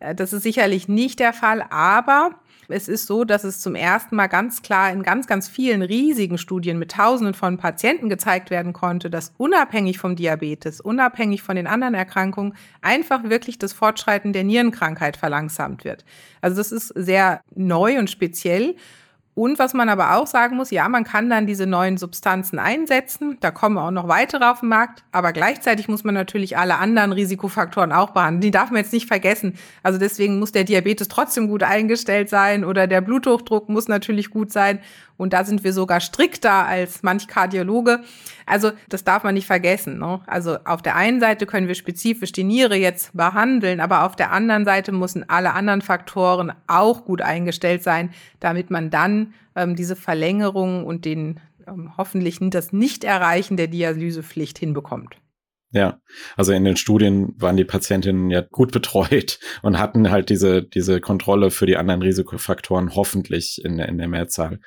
Äh, 0.00 0.14
das 0.14 0.32
ist 0.32 0.42
sicherlich 0.42 0.88
nicht 0.88 1.20
der 1.20 1.32
Fall, 1.32 1.64
aber 1.70 2.30
es 2.68 2.88
ist 2.88 3.06
so, 3.06 3.24
dass 3.24 3.44
es 3.44 3.60
zum 3.60 3.74
ersten 3.74 4.14
Mal 4.16 4.26
ganz 4.26 4.62
klar 4.62 4.92
in 4.92 5.02
ganz, 5.02 5.26
ganz 5.26 5.48
vielen 5.48 5.82
riesigen 5.82 6.38
Studien 6.38 6.78
mit 6.78 6.92
Tausenden 6.92 7.34
von 7.34 7.56
Patienten 7.56 8.08
gezeigt 8.08 8.50
werden 8.50 8.72
konnte, 8.72 9.10
dass 9.10 9.32
unabhängig 9.38 9.98
vom 9.98 10.16
Diabetes, 10.16 10.80
unabhängig 10.80 11.42
von 11.42 11.56
den 11.56 11.66
anderen 11.66 11.94
Erkrankungen, 11.94 12.54
einfach 12.82 13.24
wirklich 13.24 13.58
das 13.58 13.72
Fortschreiten 13.72 14.32
der 14.32 14.44
Nierenkrankheit 14.44 15.16
verlangsamt 15.16 15.84
wird. 15.84 16.04
Also 16.40 16.58
das 16.58 16.72
ist 16.72 16.88
sehr 16.88 17.40
neu 17.54 17.98
und 17.98 18.10
speziell. 18.10 18.76
Und 19.38 19.60
was 19.60 19.72
man 19.72 19.88
aber 19.88 20.16
auch 20.16 20.26
sagen 20.26 20.56
muss, 20.56 20.72
ja, 20.72 20.88
man 20.88 21.04
kann 21.04 21.30
dann 21.30 21.46
diese 21.46 21.64
neuen 21.64 21.96
Substanzen 21.96 22.58
einsetzen. 22.58 23.36
Da 23.38 23.52
kommen 23.52 23.78
auch 23.78 23.92
noch 23.92 24.08
weitere 24.08 24.44
auf 24.44 24.60
den 24.60 24.68
Markt. 24.68 25.04
Aber 25.12 25.32
gleichzeitig 25.32 25.86
muss 25.86 26.02
man 26.02 26.16
natürlich 26.16 26.58
alle 26.58 26.78
anderen 26.78 27.12
Risikofaktoren 27.12 27.92
auch 27.92 28.10
behandeln. 28.10 28.40
Die 28.40 28.50
darf 28.50 28.72
man 28.72 28.82
jetzt 28.82 28.92
nicht 28.92 29.06
vergessen. 29.06 29.54
Also 29.84 29.96
deswegen 30.00 30.40
muss 30.40 30.50
der 30.50 30.64
Diabetes 30.64 31.06
trotzdem 31.06 31.46
gut 31.46 31.62
eingestellt 31.62 32.28
sein 32.28 32.64
oder 32.64 32.88
der 32.88 33.00
Bluthochdruck 33.00 33.68
muss 33.68 33.86
natürlich 33.86 34.30
gut 34.30 34.50
sein. 34.50 34.80
Und 35.18 35.34
da 35.34 35.44
sind 35.44 35.64
wir 35.64 35.74
sogar 35.74 36.00
strikter 36.00 36.64
als 36.66 37.02
manch 37.02 37.28
Kardiologe. 37.28 38.00
Also 38.46 38.70
das 38.88 39.04
darf 39.04 39.24
man 39.24 39.34
nicht 39.34 39.46
vergessen. 39.46 39.98
Ne? 39.98 40.20
Also 40.26 40.58
auf 40.64 40.80
der 40.80 40.96
einen 40.96 41.20
Seite 41.20 41.44
können 41.44 41.68
wir 41.68 41.74
spezifisch 41.74 42.32
die 42.32 42.44
Niere 42.44 42.76
jetzt 42.76 43.14
behandeln, 43.14 43.80
aber 43.80 44.04
auf 44.04 44.16
der 44.16 44.32
anderen 44.32 44.64
Seite 44.64 44.92
müssen 44.92 45.28
alle 45.28 45.52
anderen 45.52 45.82
Faktoren 45.82 46.52
auch 46.68 47.04
gut 47.04 47.20
eingestellt 47.20 47.82
sein, 47.82 48.10
damit 48.40 48.70
man 48.70 48.88
dann 48.90 49.34
ähm, 49.56 49.76
diese 49.76 49.96
Verlängerung 49.96 50.86
und 50.86 51.04
den 51.04 51.40
ähm, 51.66 51.92
hoffentlich 51.98 52.38
das 52.40 52.72
Nicht-Erreichen 52.72 53.56
der 53.56 53.66
Dialysepflicht 53.66 54.58
hinbekommt. 54.58 55.16
Ja, 55.70 56.00
also 56.36 56.52
in 56.52 56.64
den 56.64 56.76
Studien 56.76 57.34
waren 57.36 57.58
die 57.58 57.64
Patientinnen 57.64 58.30
ja 58.30 58.40
gut 58.40 58.72
betreut 58.72 59.38
und 59.62 59.78
hatten 59.78 60.10
halt 60.10 60.30
diese, 60.30 60.62
diese 60.62 61.00
Kontrolle 61.00 61.50
für 61.50 61.66
die 61.66 61.76
anderen 61.76 62.02
Risikofaktoren 62.02 62.94
hoffentlich 62.94 63.62
in 63.64 63.76
der, 63.76 63.88
in 63.88 63.98
der 63.98 64.08
Mehrzahl. 64.08 64.60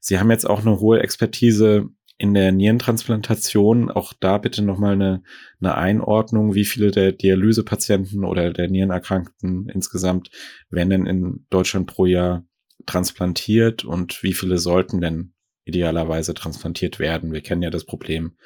Sie 0.00 0.18
haben 0.18 0.30
jetzt 0.30 0.44
auch 0.44 0.60
eine 0.60 0.80
hohe 0.80 1.00
Expertise 1.00 1.88
in 2.18 2.34
der 2.34 2.52
Nierentransplantation. 2.52 3.90
Auch 3.90 4.12
da 4.12 4.38
bitte 4.38 4.62
nochmal 4.62 4.94
eine, 4.94 5.22
eine 5.60 5.76
Einordnung, 5.76 6.54
wie 6.54 6.64
viele 6.64 6.90
der 6.90 7.12
Dialysepatienten 7.12 8.24
oder 8.24 8.52
der 8.52 8.68
Nierenerkrankten 8.68 9.68
insgesamt 9.68 10.30
werden 10.68 10.90
denn 10.90 11.06
in 11.06 11.46
Deutschland 11.50 11.86
pro 11.86 12.06
Jahr 12.06 12.44
transplantiert 12.86 13.84
und 13.84 14.22
wie 14.22 14.34
viele 14.34 14.58
sollten 14.58 15.00
denn 15.00 15.32
idealerweise 15.64 16.34
transplantiert 16.34 16.98
werden? 16.98 17.32
Wir 17.32 17.40
kennen 17.40 17.62
ja 17.62 17.70
das 17.70 17.84
Problem 17.84 18.36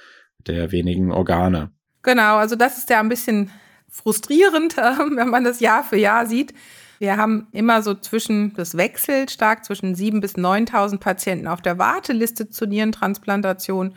der 0.47 0.71
wenigen 0.71 1.11
Organe. 1.11 1.73
Genau, 2.03 2.37
also 2.37 2.57
das 2.57 2.79
ist 2.79 2.91
ja 2.91 3.01
ein 3.01 3.09
bisschen 3.09 3.51
frustrierend, 3.89 4.77
wenn 5.17 5.29
man 5.29 5.45
das 5.45 5.61
Jahr 5.61 5.85
für 5.85 5.97
Jahr 5.97 6.27
sieht. 6.27 6.55
Wir 6.99 7.17
haben 7.17 7.47
immer 7.53 7.83
so 7.83 7.95
zwischen, 7.95 8.55
das 8.55 8.77
wechselt 8.77 9.31
stark, 9.31 9.65
zwischen 9.65 9.95
7.000 9.95 10.21
bis 10.21 10.35
9.000 10.35 10.99
Patienten 10.99 11.47
auf 11.47 11.63
der 11.63 11.79
Warteliste 11.79 12.51
zur 12.51 12.67
Nierentransplantation 12.67 13.95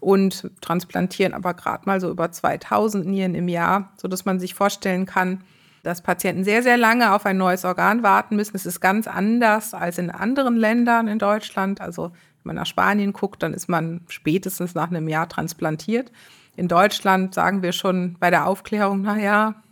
und 0.00 0.50
transplantieren 0.60 1.32
aber 1.32 1.54
gerade 1.54 1.84
mal 1.86 2.00
so 2.00 2.10
über 2.10 2.26
2.000 2.26 3.04
Nieren 3.04 3.36
im 3.36 3.46
Jahr, 3.46 3.92
sodass 3.96 4.24
man 4.24 4.40
sich 4.40 4.54
vorstellen 4.54 5.06
kann, 5.06 5.44
dass 5.84 6.02
Patienten 6.02 6.42
sehr, 6.42 6.62
sehr 6.62 6.76
lange 6.76 7.12
auf 7.12 7.26
ein 7.26 7.36
neues 7.36 7.64
Organ 7.64 8.02
warten 8.02 8.36
müssen. 8.36 8.56
Es 8.56 8.66
ist 8.66 8.80
ganz 8.80 9.06
anders 9.06 9.74
als 9.74 9.98
in 9.98 10.10
anderen 10.10 10.56
Ländern 10.56 11.06
in 11.06 11.18
Deutschland. 11.20 11.80
Also 11.80 12.10
wenn 12.10 12.14
man 12.44 12.56
nach 12.56 12.66
Spanien 12.66 13.12
guckt, 13.12 13.42
dann 13.42 13.54
ist 13.54 13.68
man 13.68 14.00
spätestens 14.08 14.74
nach 14.74 14.90
einem 14.90 15.08
Jahr 15.08 15.28
transplantiert. 15.28 16.10
In 16.56 16.68
Deutschland 16.68 17.34
sagen 17.34 17.62
wir 17.62 17.72
schon 17.72 18.16
bei 18.20 18.30
der 18.30 18.46
Aufklärung, 18.46 19.02
naja, 19.02 19.62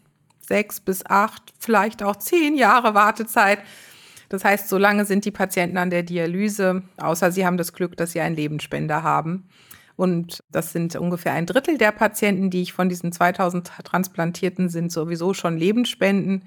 sechs 0.40 0.80
bis 0.80 1.04
acht, 1.06 1.52
vielleicht 1.58 2.02
auch 2.02 2.16
zehn 2.16 2.56
Jahre 2.56 2.94
Wartezeit. 2.94 3.60
Das 4.28 4.44
heißt, 4.44 4.68
so 4.68 4.78
lange 4.78 5.04
sind 5.04 5.24
die 5.24 5.30
Patienten 5.30 5.76
an 5.76 5.90
der 5.90 6.02
Dialyse, 6.02 6.82
außer 6.96 7.32
sie 7.32 7.44
haben 7.44 7.56
das 7.56 7.72
Glück, 7.72 7.96
dass 7.96 8.12
sie 8.12 8.20
einen 8.20 8.36
Lebensspender 8.36 9.02
haben. 9.02 9.48
Und 9.96 10.42
das 10.50 10.72
sind 10.72 10.96
ungefähr 10.96 11.34
ein 11.34 11.46
Drittel 11.46 11.76
der 11.76 11.92
Patienten, 11.92 12.48
die 12.48 12.62
ich 12.62 12.72
von 12.72 12.88
diesen 12.88 13.12
2000 13.12 13.70
Transplantierten 13.84 14.70
sind 14.70 14.90
sowieso 14.90 15.34
schon 15.34 15.58
Lebensspenden. 15.58 16.44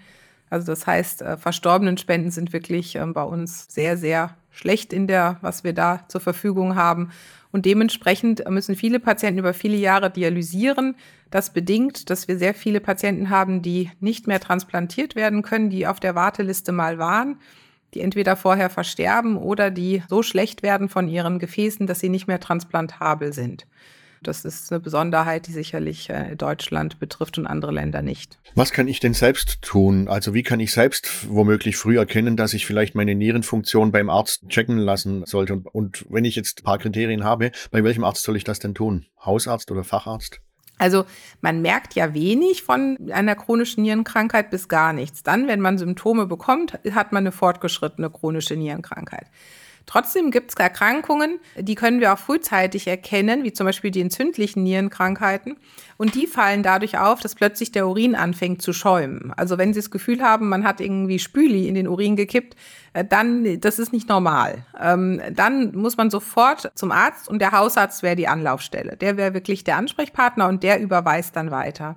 Also 0.49 0.71
das 0.71 0.87
heißt, 0.87 1.21
äh, 1.21 1.37
verstorbenen 1.37 1.97
Spenden 1.97 2.31
sind 2.31 2.51
wirklich 2.51 2.95
äh, 2.95 3.05
bei 3.05 3.23
uns 3.23 3.67
sehr, 3.69 3.97
sehr 3.97 4.35
schlecht 4.49 4.91
in 4.91 5.07
der, 5.07 5.37
was 5.41 5.63
wir 5.63 5.73
da 5.73 6.05
zur 6.07 6.21
Verfügung 6.21 6.75
haben. 6.75 7.11
Und 7.53 7.65
dementsprechend 7.65 8.49
müssen 8.49 8.75
viele 8.75 8.99
Patienten 8.99 9.39
über 9.39 9.53
viele 9.53 9.77
Jahre 9.77 10.09
dialysieren. 10.09 10.95
Das 11.31 11.53
bedingt, 11.53 12.09
dass 12.09 12.27
wir 12.27 12.37
sehr 12.37 12.53
viele 12.53 12.81
Patienten 12.81 13.29
haben, 13.29 13.61
die 13.61 13.89
nicht 14.01 14.27
mehr 14.27 14.41
transplantiert 14.41 15.15
werden 15.15 15.43
können, 15.43 15.69
die 15.69 15.87
auf 15.87 16.01
der 16.01 16.15
Warteliste 16.15 16.73
mal 16.73 16.97
waren 16.97 17.37
die 17.93 18.01
entweder 18.01 18.35
vorher 18.35 18.69
versterben 18.69 19.37
oder 19.37 19.71
die 19.71 20.03
so 20.09 20.23
schlecht 20.23 20.63
werden 20.63 20.89
von 20.89 21.07
ihren 21.07 21.39
Gefäßen, 21.39 21.87
dass 21.87 21.99
sie 21.99 22.09
nicht 22.09 22.27
mehr 22.27 22.39
transplantabel 22.39 23.33
sind. 23.33 23.67
Das 24.27 24.45
ist 24.45 24.71
eine 24.71 24.79
Besonderheit, 24.79 25.47
die 25.47 25.51
sicherlich 25.51 26.09
äh, 26.09 26.35
Deutschland 26.35 26.99
betrifft 26.99 27.37
und 27.37 27.47
andere 27.47 27.71
Länder 27.71 28.01
nicht. 28.01 28.39
Was 28.55 28.71
kann 28.71 28.87
ich 28.87 28.99
denn 28.99 29.13
selbst 29.13 29.61
tun? 29.61 30.07
Also 30.07 30.33
wie 30.33 30.43
kann 30.43 30.59
ich 30.59 30.71
selbst 30.71 31.27
womöglich 31.29 31.77
früh 31.77 31.97
erkennen, 31.97 32.37
dass 32.37 32.53
ich 32.53 32.65
vielleicht 32.65 32.95
meine 32.95 33.15
Nierenfunktion 33.15 33.91
beim 33.91 34.09
Arzt 34.09 34.47
checken 34.49 34.77
lassen 34.77 35.25
sollte? 35.25 35.53
Und, 35.53 35.67
und 35.67 36.05
wenn 36.09 36.25
ich 36.25 36.35
jetzt 36.35 36.61
ein 36.61 36.63
paar 36.63 36.77
Kriterien 36.77 37.23
habe, 37.23 37.51
bei 37.71 37.83
welchem 37.83 38.03
Arzt 38.03 38.23
soll 38.23 38.37
ich 38.37 38.43
das 38.43 38.59
denn 38.59 38.75
tun? 38.75 39.05
Hausarzt 39.23 39.71
oder 39.71 39.83
Facharzt? 39.83 40.41
Also 40.77 41.05
man 41.41 41.61
merkt 41.61 41.93
ja 41.95 42.13
wenig 42.13 42.63
von 42.63 42.97
einer 43.11 43.35
chronischen 43.35 43.83
Nierenkrankheit 43.83 44.49
bis 44.49 44.67
gar 44.67 44.91
nichts. 44.91 45.23
Dann, 45.23 45.47
wenn 45.47 45.61
man 45.61 45.77
Symptome 45.77 46.25
bekommt, 46.25 46.79
hat 46.91 47.11
man 47.11 47.23
eine 47.23 47.31
fortgeschrittene 47.31 48.09
chronische 48.09 48.55
Nierenkrankheit. 48.55 49.27
Trotzdem 49.85 50.31
gibt 50.31 50.51
es 50.51 50.55
Erkrankungen, 50.55 51.39
die 51.57 51.75
können 51.75 51.99
wir 51.99 52.13
auch 52.13 52.17
frühzeitig 52.17 52.87
erkennen, 52.87 53.43
wie 53.43 53.53
zum 53.53 53.65
Beispiel 53.65 53.91
die 53.91 54.01
entzündlichen 54.01 54.63
Nierenkrankheiten. 54.63 55.57
Und 55.97 56.15
die 56.15 56.25
fallen 56.25 56.63
dadurch 56.63 56.97
auf, 56.97 57.19
dass 57.19 57.35
plötzlich 57.35 57.71
der 57.71 57.87
Urin 57.87 58.15
anfängt 58.15 58.61
zu 58.61 58.73
schäumen. 58.73 59.33
Also 59.35 59.57
wenn 59.57 59.73
Sie 59.73 59.79
das 59.79 59.91
Gefühl 59.91 60.21
haben, 60.21 60.49
man 60.49 60.63
hat 60.63 60.81
irgendwie 60.81 61.19
Spüli 61.19 61.67
in 61.67 61.75
den 61.75 61.87
Urin 61.87 62.15
gekippt, 62.15 62.55
äh, 62.93 63.05
dann, 63.05 63.59
das 63.59 63.79
ist 63.79 63.91
nicht 63.91 64.09
normal. 64.09 64.65
Ähm, 64.79 65.21
dann 65.31 65.75
muss 65.75 65.97
man 65.97 66.09
sofort 66.09 66.71
zum 66.75 66.91
Arzt 66.91 67.27
und 67.27 67.39
der 67.39 67.51
Hausarzt 67.51 68.03
wäre 68.03 68.15
die 68.15 68.27
Anlaufstelle. 68.27 68.97
Der 68.97 69.17
wäre 69.17 69.33
wirklich 69.33 69.63
der 69.63 69.77
Ansprechpartner 69.77 70.47
und 70.47 70.63
der 70.63 70.79
überweist 70.79 71.35
dann 71.35 71.51
weiter. 71.51 71.95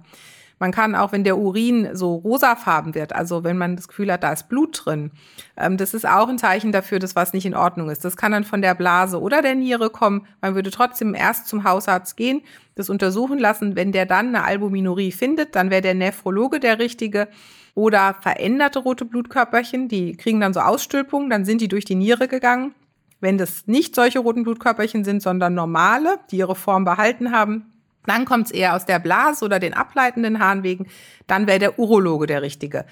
Man 0.59 0.73
kann 0.73 0.95
auch, 0.95 1.13
wenn 1.13 1.25
der 1.25 1.37
Urin 1.37 1.91
so 1.93 2.15
rosafarben 2.15 2.95
wird, 2.95 3.15
also 3.15 3.45
wenn 3.45 3.59
man 3.59 3.77
das 3.77 3.89
Gefühl 3.89 4.11
hat, 4.11 4.23
da 4.23 4.33
ist 4.33 4.49
Blut 4.49 4.83
drin, 4.85 5.11
ähm, 5.57 5.77
das 5.77 5.93
ist 5.93 6.07
auch 6.07 6.29
ein 6.29 6.39
Zeichen 6.39 6.73
dafür, 6.73 6.99
dass 6.99 7.15
was 7.15 7.35
nicht 7.35 7.45
in 7.45 7.55
Ordnung 7.55 7.91
ist. 7.91 8.05
Das 8.05 8.17
kann 8.17 8.33
dann 8.33 8.45
von 8.45 8.63
der 8.63 8.75
Blase 8.75 9.21
oder 9.21 9.43
der 9.43 9.55
Niere 9.55 9.91
kommen. 9.91 10.27
Man 10.41 10.55
würde 10.55 10.71
trotzdem 10.71 11.15
erst 11.15 11.47
zum 11.49 11.65
Hausarzt 11.65 12.17
gehen, 12.17 12.41
das 12.75 12.89
untersuchen 12.89 13.39
lassen. 13.39 13.77
Wenn 13.77 13.93
der 13.93 14.07
dann 14.07 14.29
eine 14.29 14.45
Albuminurie 14.45 15.13
findet, 15.13 15.55
dann 15.55 15.71
wäre 15.71 15.83
der 15.83 15.95
Nephrologe 15.95 16.59
der 16.59 16.79
richtige. 16.79 17.29
Oder 17.75 18.17
veränderte 18.23 18.79
rote 18.79 19.05
Blutkörperchen, 19.05 19.89
die 19.89 20.17
kriegen 20.17 20.41
dann 20.41 20.55
so 20.55 20.61
Ausstülpungen, 20.61 21.29
dann 21.29 21.45
sind 21.45 21.61
die 21.61 21.69
durch 21.69 21.85
die 21.85 21.95
Niere 21.95 22.27
gegangen. 22.27 22.75
Wenn 23.21 23.37
das 23.37 23.67
nicht 23.67 23.95
solche 23.95 24.19
roten 24.19 24.45
Blutkörperchen 24.45 25.05
sind, 25.05 25.21
sondern 25.21 25.53
normale, 25.53 26.19
die 26.31 26.39
ihre 26.39 26.55
Form 26.55 26.87
behalten 26.87 27.33
haben, 27.33 27.73
dann 28.07 28.25
kommt 28.25 28.47
es 28.47 28.53
eher 28.53 28.75
aus 28.75 28.87
der 28.87 28.99
Blase 28.99 29.45
oder 29.45 29.59
den 29.59 29.75
ableitenden 29.75 30.39
Harnwegen. 30.39 30.87
Dann 31.27 31.47
wäre 31.47 31.59
der 31.59 31.79
Urologe 31.79 32.27
der 32.27 32.43
richtige. 32.43 32.85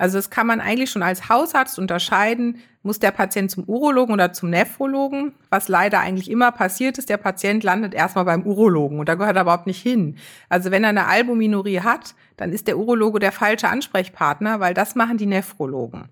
Also 0.00 0.16
das 0.16 0.30
kann 0.30 0.46
man 0.46 0.60
eigentlich 0.60 0.90
schon 0.90 1.02
als 1.02 1.28
Hausarzt 1.28 1.78
unterscheiden. 1.78 2.62
Muss 2.82 3.00
der 3.00 3.10
Patient 3.10 3.50
zum 3.50 3.64
Urologen 3.64 4.14
oder 4.14 4.32
zum 4.32 4.48
Nephrologen? 4.48 5.34
Was 5.50 5.68
leider 5.68 6.00
eigentlich 6.00 6.30
immer 6.30 6.52
passiert 6.52 6.96
ist, 6.96 7.10
der 7.10 7.18
Patient 7.18 7.62
landet 7.62 7.92
erstmal 7.92 8.24
beim 8.24 8.46
Urologen 8.46 8.98
und 8.98 9.10
da 9.10 9.16
gehört 9.16 9.36
er 9.36 9.42
überhaupt 9.42 9.66
nicht 9.66 9.82
hin. 9.82 10.16
Also 10.48 10.70
wenn 10.70 10.84
er 10.84 10.88
eine 10.88 11.06
Albuminurie 11.06 11.80
hat, 11.80 12.14
dann 12.38 12.50
ist 12.50 12.66
der 12.66 12.78
Urologe 12.78 13.18
der 13.18 13.32
falsche 13.32 13.68
Ansprechpartner, 13.68 14.58
weil 14.58 14.72
das 14.72 14.94
machen 14.94 15.18
die 15.18 15.26
Nephrologen. 15.26 16.08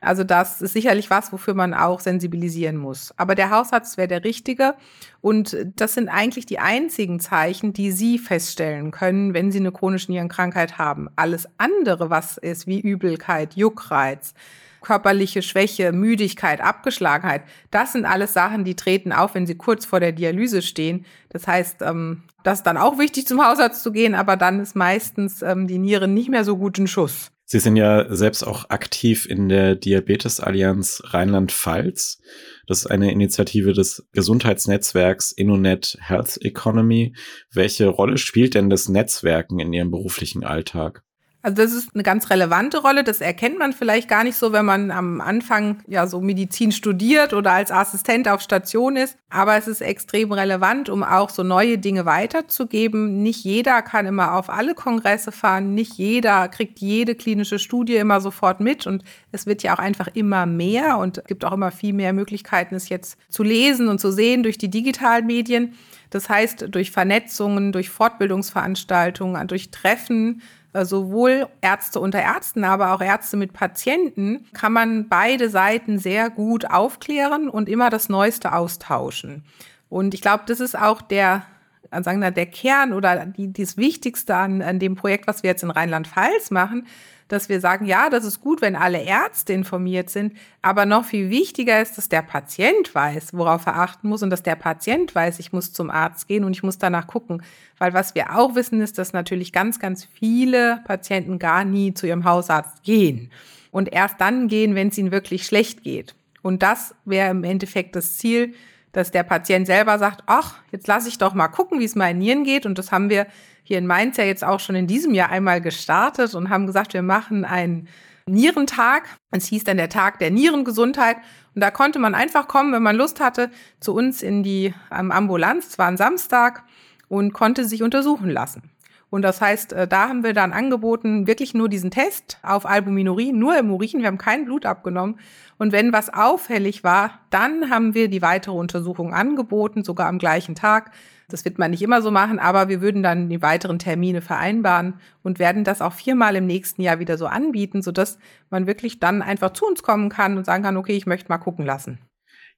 Also 0.00 0.24
das 0.24 0.62
ist 0.62 0.72
sicherlich 0.72 1.10
was, 1.10 1.32
wofür 1.32 1.54
man 1.54 1.74
auch 1.74 2.00
sensibilisieren 2.00 2.76
muss. 2.76 3.12
Aber 3.16 3.34
der 3.34 3.50
Hausarzt 3.50 3.96
wäre 3.96 4.08
der 4.08 4.24
richtige. 4.24 4.74
Und 5.20 5.56
das 5.76 5.94
sind 5.94 6.08
eigentlich 6.08 6.46
die 6.46 6.58
einzigen 6.58 7.20
Zeichen, 7.20 7.72
die 7.72 7.92
Sie 7.92 8.18
feststellen 8.18 8.90
können, 8.90 9.34
wenn 9.34 9.52
Sie 9.52 9.58
eine 9.58 9.72
chronische 9.72 10.10
Nierenkrankheit 10.10 10.78
haben. 10.78 11.08
Alles 11.16 11.48
andere, 11.58 12.10
was 12.10 12.38
ist, 12.38 12.66
wie 12.66 12.80
Übelkeit, 12.80 13.54
Juckreiz, 13.54 14.34
körperliche 14.80 15.42
Schwäche, 15.42 15.92
Müdigkeit, 15.92 16.60
Abgeschlagenheit, 16.60 17.42
das 17.70 17.92
sind 17.92 18.06
alles 18.06 18.32
Sachen, 18.32 18.64
die 18.64 18.76
treten 18.76 19.12
auf, 19.12 19.34
wenn 19.34 19.46
sie 19.46 19.56
kurz 19.56 19.84
vor 19.84 20.00
der 20.00 20.12
Dialyse 20.12 20.62
stehen. 20.62 21.04
Das 21.28 21.46
heißt, 21.46 21.82
ähm, 21.82 22.22
das 22.42 22.60
ist 22.60 22.66
dann 22.66 22.78
auch 22.78 22.98
wichtig, 22.98 23.26
zum 23.26 23.44
Hausarzt 23.44 23.82
zu 23.82 23.92
gehen, 23.92 24.14
aber 24.14 24.36
dann 24.36 24.60
ist 24.60 24.74
meistens 24.74 25.42
ähm, 25.42 25.66
die 25.66 25.78
Niere 25.78 26.08
nicht 26.08 26.30
mehr 26.30 26.44
so 26.44 26.56
gut 26.56 26.78
in 26.78 26.86
Schuss. 26.86 27.30
Sie 27.52 27.58
sind 27.58 27.74
ja 27.74 28.06
selbst 28.14 28.44
auch 28.44 28.70
aktiv 28.70 29.26
in 29.28 29.48
der 29.48 29.74
Diabetes-Allianz 29.74 31.02
Rheinland-Pfalz. 31.06 32.20
Das 32.68 32.78
ist 32.78 32.86
eine 32.86 33.10
Initiative 33.10 33.72
des 33.72 34.06
Gesundheitsnetzwerks 34.12 35.32
InnoNet 35.32 35.98
Health 36.00 36.38
Economy. 36.42 37.12
Welche 37.50 37.88
Rolle 37.88 38.18
spielt 38.18 38.54
denn 38.54 38.70
das 38.70 38.88
Netzwerken 38.88 39.58
in 39.58 39.72
Ihrem 39.72 39.90
beruflichen 39.90 40.44
Alltag? 40.44 41.02
Also 41.42 41.56
das 41.56 41.72
ist 41.72 41.94
eine 41.94 42.02
ganz 42.02 42.28
relevante 42.28 42.82
Rolle. 42.82 43.02
Das 43.02 43.22
erkennt 43.22 43.58
man 43.58 43.72
vielleicht 43.72 44.08
gar 44.08 44.24
nicht 44.24 44.36
so, 44.36 44.52
wenn 44.52 44.66
man 44.66 44.90
am 44.90 45.22
Anfang 45.22 45.78
ja 45.86 46.06
so 46.06 46.20
Medizin 46.20 46.70
studiert 46.70 47.32
oder 47.32 47.52
als 47.52 47.72
Assistent 47.72 48.28
auf 48.28 48.42
Station 48.42 48.96
ist. 48.96 49.16
Aber 49.30 49.56
es 49.56 49.66
ist 49.66 49.80
extrem 49.80 50.32
relevant, 50.32 50.90
um 50.90 51.02
auch 51.02 51.30
so 51.30 51.42
neue 51.42 51.78
Dinge 51.78 52.04
weiterzugeben. 52.04 53.22
Nicht 53.22 53.42
jeder 53.42 53.80
kann 53.80 54.04
immer 54.04 54.34
auf 54.34 54.50
alle 54.50 54.74
Kongresse 54.74 55.32
fahren. 55.32 55.74
Nicht 55.74 55.94
jeder 55.94 56.48
kriegt 56.48 56.78
jede 56.78 57.14
klinische 57.14 57.58
Studie 57.58 57.96
immer 57.96 58.20
sofort 58.20 58.60
mit. 58.60 58.86
Und 58.86 59.02
es 59.32 59.46
wird 59.46 59.62
ja 59.62 59.74
auch 59.74 59.78
einfach 59.78 60.08
immer 60.12 60.44
mehr 60.44 60.98
und 60.98 61.18
es 61.18 61.24
gibt 61.24 61.46
auch 61.46 61.52
immer 61.52 61.70
viel 61.70 61.94
mehr 61.94 62.12
Möglichkeiten, 62.12 62.74
es 62.74 62.90
jetzt 62.90 63.16
zu 63.30 63.42
lesen 63.42 63.88
und 63.88 63.98
zu 63.98 64.12
sehen 64.12 64.42
durch 64.42 64.58
die 64.58 64.68
digitalen 64.68 65.26
Medien. 65.26 65.74
Das 66.10 66.28
heißt, 66.28 66.66
durch 66.70 66.90
Vernetzungen, 66.90 67.72
durch 67.72 67.88
Fortbildungsveranstaltungen, 67.88 69.46
durch 69.46 69.70
Treffen, 69.70 70.42
sowohl 70.72 71.48
Ärzte 71.60 72.00
unter 72.00 72.20
Ärzten, 72.20 72.64
aber 72.64 72.92
auch 72.92 73.00
Ärzte 73.00 73.36
mit 73.36 73.52
Patienten, 73.52 74.46
kann 74.52 74.72
man 74.72 75.08
beide 75.08 75.50
Seiten 75.50 75.98
sehr 75.98 76.30
gut 76.30 76.70
aufklären 76.70 77.48
und 77.48 77.68
immer 77.68 77.90
das 77.90 78.08
Neueste 78.08 78.52
austauschen. 78.52 79.44
Und 79.88 80.14
ich 80.14 80.22
glaube, 80.22 80.44
das 80.46 80.60
ist 80.60 80.78
auch 80.78 81.02
der 81.02 81.44
sagen 81.90 82.20
wir, 82.20 82.30
der 82.30 82.46
Kern 82.46 82.92
oder 82.92 83.26
die, 83.26 83.52
das 83.52 83.76
Wichtigste 83.76 84.36
an, 84.36 84.62
an 84.62 84.78
dem 84.78 84.94
Projekt, 84.94 85.26
was 85.26 85.42
wir 85.42 85.50
jetzt 85.50 85.62
in 85.62 85.70
Rheinland-Pfalz 85.70 86.50
machen, 86.50 86.86
dass 87.30 87.48
wir 87.48 87.60
sagen, 87.60 87.86
ja, 87.86 88.10
das 88.10 88.24
ist 88.24 88.40
gut, 88.40 88.60
wenn 88.60 88.74
alle 88.74 89.02
Ärzte 89.02 89.52
informiert 89.52 90.10
sind, 90.10 90.34
aber 90.62 90.84
noch 90.84 91.04
viel 91.04 91.30
wichtiger 91.30 91.80
ist, 91.80 91.96
dass 91.96 92.08
der 92.08 92.22
Patient 92.22 92.92
weiß, 92.92 93.34
worauf 93.34 93.66
er 93.66 93.78
achten 93.78 94.08
muss 94.08 94.22
und 94.22 94.30
dass 94.30 94.42
der 94.42 94.56
Patient 94.56 95.14
weiß, 95.14 95.38
ich 95.38 95.52
muss 95.52 95.72
zum 95.72 95.90
Arzt 95.90 96.26
gehen 96.26 96.44
und 96.44 96.52
ich 96.52 96.62
muss 96.62 96.78
danach 96.78 97.06
gucken. 97.06 97.42
Weil 97.78 97.94
was 97.94 98.14
wir 98.14 98.36
auch 98.36 98.56
wissen, 98.56 98.80
ist, 98.80 98.98
dass 98.98 99.12
natürlich 99.12 99.52
ganz, 99.52 99.78
ganz 99.78 100.04
viele 100.04 100.80
Patienten 100.84 101.38
gar 101.38 101.64
nie 101.64 101.94
zu 101.94 102.06
ihrem 102.06 102.24
Hausarzt 102.24 102.82
gehen 102.82 103.30
und 103.70 103.92
erst 103.92 104.20
dann 104.20 104.48
gehen, 104.48 104.74
wenn 104.74 104.88
es 104.88 104.98
ihnen 104.98 105.12
wirklich 105.12 105.46
schlecht 105.46 105.84
geht. 105.84 106.14
Und 106.42 106.62
das 106.62 106.94
wäre 107.04 107.30
im 107.30 107.44
Endeffekt 107.44 107.94
das 107.94 108.18
Ziel, 108.18 108.54
dass 108.92 109.10
der 109.10 109.22
Patient 109.22 109.66
selber 109.66 109.98
sagt, 109.98 110.22
ach, 110.26 110.54
jetzt 110.72 110.86
lasse 110.86 111.08
ich 111.08 111.18
doch 111.18 111.34
mal 111.34 111.48
gucken, 111.48 111.80
wie 111.80 111.84
es 111.84 111.94
meinen 111.94 112.18
Nieren 112.18 112.44
geht. 112.44 112.66
Und 112.66 112.78
das 112.78 112.90
haben 112.92 113.10
wir 113.10 113.26
hier 113.62 113.78
in 113.78 113.86
Mainz 113.86 114.16
ja 114.16 114.24
jetzt 114.24 114.44
auch 114.44 114.60
schon 114.60 114.74
in 114.74 114.86
diesem 114.86 115.14
Jahr 115.14 115.30
einmal 115.30 115.60
gestartet 115.60 116.34
und 116.34 116.50
haben 116.50 116.66
gesagt, 116.66 116.92
wir 116.94 117.02
machen 117.02 117.44
einen 117.44 117.88
Nierentag. 118.26 119.04
Es 119.30 119.46
hieß 119.46 119.64
dann 119.64 119.76
der 119.76 119.88
Tag 119.88 120.18
der 120.18 120.30
Nierengesundheit. 120.30 121.16
Und 121.54 121.62
da 121.62 121.70
konnte 121.70 121.98
man 121.98 122.14
einfach 122.14 122.48
kommen, 122.48 122.72
wenn 122.72 122.82
man 122.82 122.96
Lust 122.96 123.20
hatte, 123.20 123.50
zu 123.80 123.94
uns 123.94 124.22
in 124.22 124.42
die 124.42 124.74
Ambulanz. 124.90 125.68
Es 125.68 125.78
war 125.78 125.88
ein 125.88 125.96
Samstag 125.96 126.64
und 127.08 127.32
konnte 127.32 127.64
sich 127.64 127.82
untersuchen 127.82 128.30
lassen. 128.30 128.70
Und 129.10 129.22
das 129.22 129.40
heißt, 129.40 129.72
äh, 129.72 129.88
da 129.88 130.08
haben 130.08 130.22
wir 130.22 130.32
dann 130.32 130.52
angeboten, 130.52 131.26
wirklich 131.26 131.52
nur 131.52 131.68
diesen 131.68 131.90
Test 131.90 132.38
auf 132.42 132.64
Albuminurin, 132.64 133.38
nur 133.38 133.58
im 133.58 133.70
Urin. 133.70 134.00
Wir 134.00 134.06
haben 134.06 134.18
kein 134.18 134.44
Blut 134.44 134.64
abgenommen. 134.64 135.18
Und 135.58 135.72
wenn 135.72 135.92
was 135.92 136.12
auffällig 136.12 136.84
war, 136.84 137.20
dann 137.28 137.70
haben 137.70 137.94
wir 137.94 138.08
die 138.08 138.22
weitere 138.22 138.54
Untersuchung 138.54 139.12
angeboten, 139.12 139.84
sogar 139.84 140.06
am 140.06 140.18
gleichen 140.18 140.54
Tag. 140.54 140.92
Das 141.28 141.44
wird 141.44 141.58
man 141.58 141.70
nicht 141.70 141.82
immer 141.82 142.02
so 142.02 142.10
machen, 142.10 142.38
aber 142.38 142.68
wir 142.68 142.80
würden 142.80 143.02
dann 143.02 143.28
die 143.28 143.42
weiteren 143.42 143.78
Termine 143.78 144.20
vereinbaren 144.20 144.94
und 145.22 145.38
werden 145.38 145.64
das 145.64 145.80
auch 145.80 145.92
viermal 145.92 146.34
im 146.36 146.46
nächsten 146.46 146.82
Jahr 146.82 146.98
wieder 146.98 147.18
so 147.18 147.26
anbieten, 147.26 147.82
sodass 147.82 148.18
man 148.48 148.66
wirklich 148.66 148.98
dann 149.00 149.22
einfach 149.22 149.52
zu 149.52 149.66
uns 149.66 149.82
kommen 149.82 150.08
kann 150.08 150.36
und 150.36 150.46
sagen 150.46 150.64
kann, 150.64 150.76
okay, 150.76 150.96
ich 150.96 151.06
möchte 151.06 151.28
mal 151.28 151.38
gucken 151.38 151.64
lassen. 151.64 151.98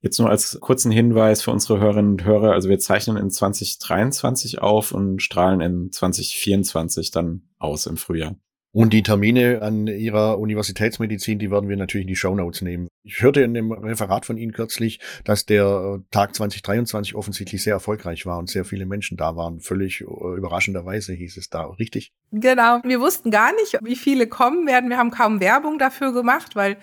Jetzt 0.03 0.19
nur 0.19 0.29
als 0.29 0.59
kurzen 0.61 0.91
Hinweis 0.91 1.43
für 1.43 1.53
unsere 1.53 1.79
Hörerinnen 1.79 2.13
und 2.13 2.25
Hörer. 2.25 2.53
Also 2.53 2.69
wir 2.69 2.81
zeichnen 2.81 3.17
in 3.17 3.31
2023 3.31 4.61
auf 4.61 4.91
und 4.91 5.23
strahlen 5.23 5.61
in 5.61 5.93
2024 5.93 7.13
dann 7.13 7.43
aus 7.59 7.87
im 7.87 7.97
Frühjahr. 7.97 8.35
Und 8.75 8.95
die 8.95 9.03
Termine 9.03 9.61
an 9.61 9.87
Ihrer 9.87 10.39
Universitätsmedizin, 10.39 11.39
die 11.39 11.51
werden 11.51 11.69
wir 11.69 11.77
natürlich 11.77 12.05
in 12.05 12.09
die 12.09 12.17
Show 12.17 12.35
Notes 12.35 12.63
nehmen. 12.63 12.89
Ich 13.05 13.23
hörte 13.23 13.43
in 13.43 13.53
dem 13.53 13.71
Referat 13.71 14.25
von 14.25 14.39
Ihnen 14.39 14.53
kürzlich, 14.53 14.99
dass 15.25 15.45
der 15.45 15.99
äh, 16.01 16.05
Tag 16.11 16.35
2023 16.35 17.15
offensichtlich 17.15 17.63
sehr 17.63 17.75
erfolgreich 17.75 18.25
war 18.25 18.39
und 18.39 18.49
sehr 18.49 18.65
viele 18.65 18.87
Menschen 18.87 19.19
da 19.19 19.37
waren. 19.37 19.61
Völlig 19.61 20.01
äh, 20.01 20.05
überraschenderweise 20.05 21.13
hieß 21.13 21.37
es 21.37 21.51
da, 21.51 21.67
richtig? 21.67 22.13
Genau. 22.33 22.81
Wir 22.83 22.99
wussten 22.99 23.31
gar 23.31 23.55
nicht, 23.57 23.79
wie 23.83 23.97
viele 23.97 24.27
kommen 24.27 24.67
werden. 24.67 24.89
Wir 24.89 24.97
haben 24.97 25.11
kaum 25.11 25.41
Werbung 25.41 25.79
dafür 25.79 26.15
gemacht, 26.15 26.57
weil 26.57 26.79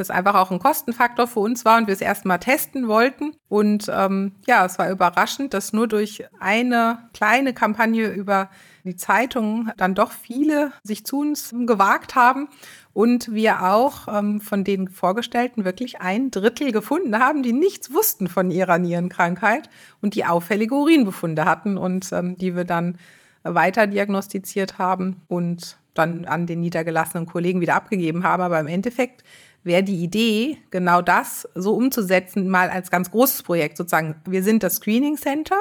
das 0.00 0.10
einfach 0.10 0.34
auch 0.34 0.50
ein 0.50 0.58
Kostenfaktor 0.58 1.26
für 1.26 1.40
uns 1.40 1.64
war 1.64 1.78
und 1.78 1.86
wir 1.86 1.94
es 1.94 2.00
erstmal 2.00 2.38
testen 2.38 2.88
wollten. 2.88 3.36
Und 3.48 3.90
ähm, 3.94 4.32
ja, 4.46 4.64
es 4.64 4.78
war 4.78 4.90
überraschend, 4.90 5.54
dass 5.54 5.72
nur 5.72 5.86
durch 5.86 6.24
eine 6.40 7.10
kleine 7.12 7.52
Kampagne 7.54 8.08
über 8.08 8.50
die 8.84 8.96
Zeitung 8.96 9.70
dann 9.76 9.94
doch 9.94 10.10
viele 10.10 10.72
sich 10.82 11.04
zu 11.04 11.20
uns 11.20 11.54
gewagt 11.66 12.14
haben 12.14 12.48
und 12.92 13.32
wir 13.32 13.62
auch 13.62 14.08
ähm, 14.08 14.40
von 14.40 14.64
den 14.64 14.88
Vorgestellten 14.88 15.64
wirklich 15.64 16.00
ein 16.00 16.30
Drittel 16.30 16.72
gefunden 16.72 17.18
haben, 17.18 17.42
die 17.42 17.52
nichts 17.52 17.92
wussten 17.92 18.26
von 18.26 18.50
ihrer 18.50 18.78
Nierenkrankheit 18.78 19.68
und 20.00 20.14
die 20.14 20.24
auffällige 20.24 20.74
Urinbefunde 20.74 21.44
hatten 21.44 21.76
und 21.76 22.10
ähm, 22.12 22.36
die 22.36 22.56
wir 22.56 22.64
dann 22.64 22.96
weiter 23.42 23.86
diagnostiziert 23.86 24.78
haben 24.78 25.22
und 25.28 25.78
dann 25.94 26.24
an 26.24 26.46
den 26.46 26.60
niedergelassenen 26.60 27.26
Kollegen 27.26 27.60
wieder 27.60 27.74
abgegeben 27.74 28.24
haben. 28.24 28.42
Aber 28.42 28.60
im 28.60 28.66
Endeffekt 28.66 29.24
wäre 29.62 29.82
die 29.82 30.02
Idee, 30.02 30.58
genau 30.70 31.02
das 31.02 31.48
so 31.54 31.74
umzusetzen, 31.74 32.48
mal 32.48 32.70
als 32.70 32.90
ganz 32.90 33.10
großes 33.10 33.42
Projekt 33.42 33.76
sozusagen. 33.76 34.16
Wir 34.26 34.42
sind 34.42 34.62
das 34.62 34.76
Screening 34.76 35.16
Center. 35.16 35.56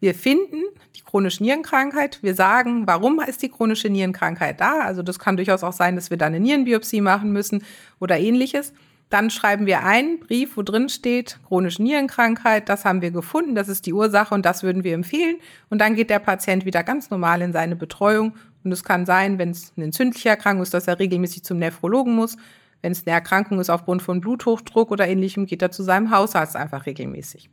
Wir 0.00 0.14
finden 0.14 0.62
die 0.96 1.02
chronische 1.02 1.42
Nierenkrankheit. 1.42 2.22
Wir 2.22 2.34
sagen, 2.34 2.86
warum 2.86 3.20
ist 3.20 3.42
die 3.42 3.50
chronische 3.50 3.88
Nierenkrankheit 3.88 4.60
da? 4.60 4.80
Also 4.80 5.02
das 5.02 5.18
kann 5.18 5.36
durchaus 5.36 5.62
auch 5.62 5.72
sein, 5.72 5.94
dass 5.94 6.10
wir 6.10 6.16
da 6.16 6.26
eine 6.26 6.40
Nierenbiopsie 6.40 7.00
machen 7.00 7.32
müssen 7.32 7.62
oder 8.00 8.18
ähnliches. 8.18 8.72
Dann 9.10 9.28
schreiben 9.28 9.66
wir 9.66 9.82
einen 9.82 10.20
Brief, 10.20 10.56
wo 10.56 10.62
drin 10.62 10.88
steht, 10.88 11.40
chronische 11.46 11.82
Nierenkrankheit, 11.82 12.68
das 12.68 12.84
haben 12.84 13.02
wir 13.02 13.10
gefunden, 13.10 13.56
das 13.56 13.68
ist 13.68 13.86
die 13.86 13.92
Ursache 13.92 14.32
und 14.32 14.46
das 14.46 14.62
würden 14.62 14.84
wir 14.84 14.94
empfehlen. 14.94 15.36
Und 15.68 15.80
dann 15.80 15.96
geht 15.96 16.10
der 16.10 16.20
Patient 16.20 16.64
wieder 16.64 16.84
ganz 16.84 17.10
normal 17.10 17.42
in 17.42 17.52
seine 17.52 17.74
Betreuung. 17.74 18.34
Und 18.62 18.72
es 18.72 18.84
kann 18.84 19.06
sein, 19.06 19.38
wenn 19.38 19.50
es 19.50 19.72
eine 19.76 19.86
entzündliche 19.86 20.28
Erkrankung 20.28 20.62
ist, 20.62 20.74
dass 20.74 20.86
er 20.86 20.98
regelmäßig 20.98 21.42
zum 21.42 21.58
Nephrologen 21.58 22.14
muss. 22.14 22.36
Wenn 22.82 22.92
es 22.92 23.06
eine 23.06 23.14
Erkrankung 23.14 23.60
ist 23.60 23.70
aufgrund 23.70 24.02
von 24.02 24.20
Bluthochdruck 24.20 24.90
oder 24.90 25.06
ähnlichem, 25.06 25.46
geht 25.46 25.62
er 25.62 25.70
zu 25.70 25.82
seinem 25.82 26.10
Hausarzt 26.10 26.56
einfach 26.56 26.86
regelmäßig. 26.86 27.50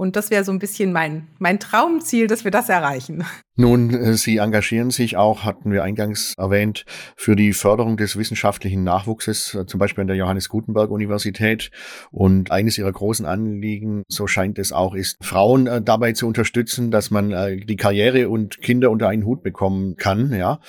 Und 0.00 0.16
das 0.16 0.30
wäre 0.30 0.44
so 0.44 0.52
ein 0.52 0.58
bisschen 0.58 0.94
mein, 0.94 1.28
mein 1.38 1.60
Traumziel, 1.60 2.26
dass 2.26 2.44
wir 2.44 2.50
das 2.50 2.70
erreichen. 2.70 3.22
Nun, 3.56 3.90
äh, 3.90 4.14
Sie 4.14 4.38
engagieren 4.38 4.90
sich 4.90 5.18
auch, 5.18 5.44
hatten 5.44 5.70
wir 5.70 5.82
eingangs 5.82 6.32
erwähnt, 6.38 6.86
für 7.16 7.36
die 7.36 7.52
Förderung 7.52 7.98
des 7.98 8.16
wissenschaftlichen 8.16 8.82
Nachwuchses, 8.82 9.54
äh, 9.54 9.66
zum 9.66 9.78
Beispiel 9.78 10.00
an 10.00 10.06
der 10.06 10.16
Johannes 10.16 10.48
Gutenberg 10.48 10.90
Universität. 10.90 11.70
Und 12.10 12.50
eines 12.50 12.78
Ihrer 12.78 12.90
großen 12.90 13.26
Anliegen, 13.26 14.02
so 14.08 14.26
scheint 14.26 14.58
es 14.58 14.72
auch, 14.72 14.94
ist, 14.94 15.18
Frauen 15.20 15.66
äh, 15.66 15.82
dabei 15.82 16.14
zu 16.14 16.26
unterstützen, 16.26 16.90
dass 16.90 17.10
man 17.10 17.60
die 17.66 17.76
Karriere 17.76 18.30
und 18.30 18.62
Kinder 18.62 18.90
unter 18.90 19.08
einen 19.08 19.26
Hut 19.26 19.42
bekommen 19.42 19.96
kann. 19.96 20.32
Ja, 20.32 20.60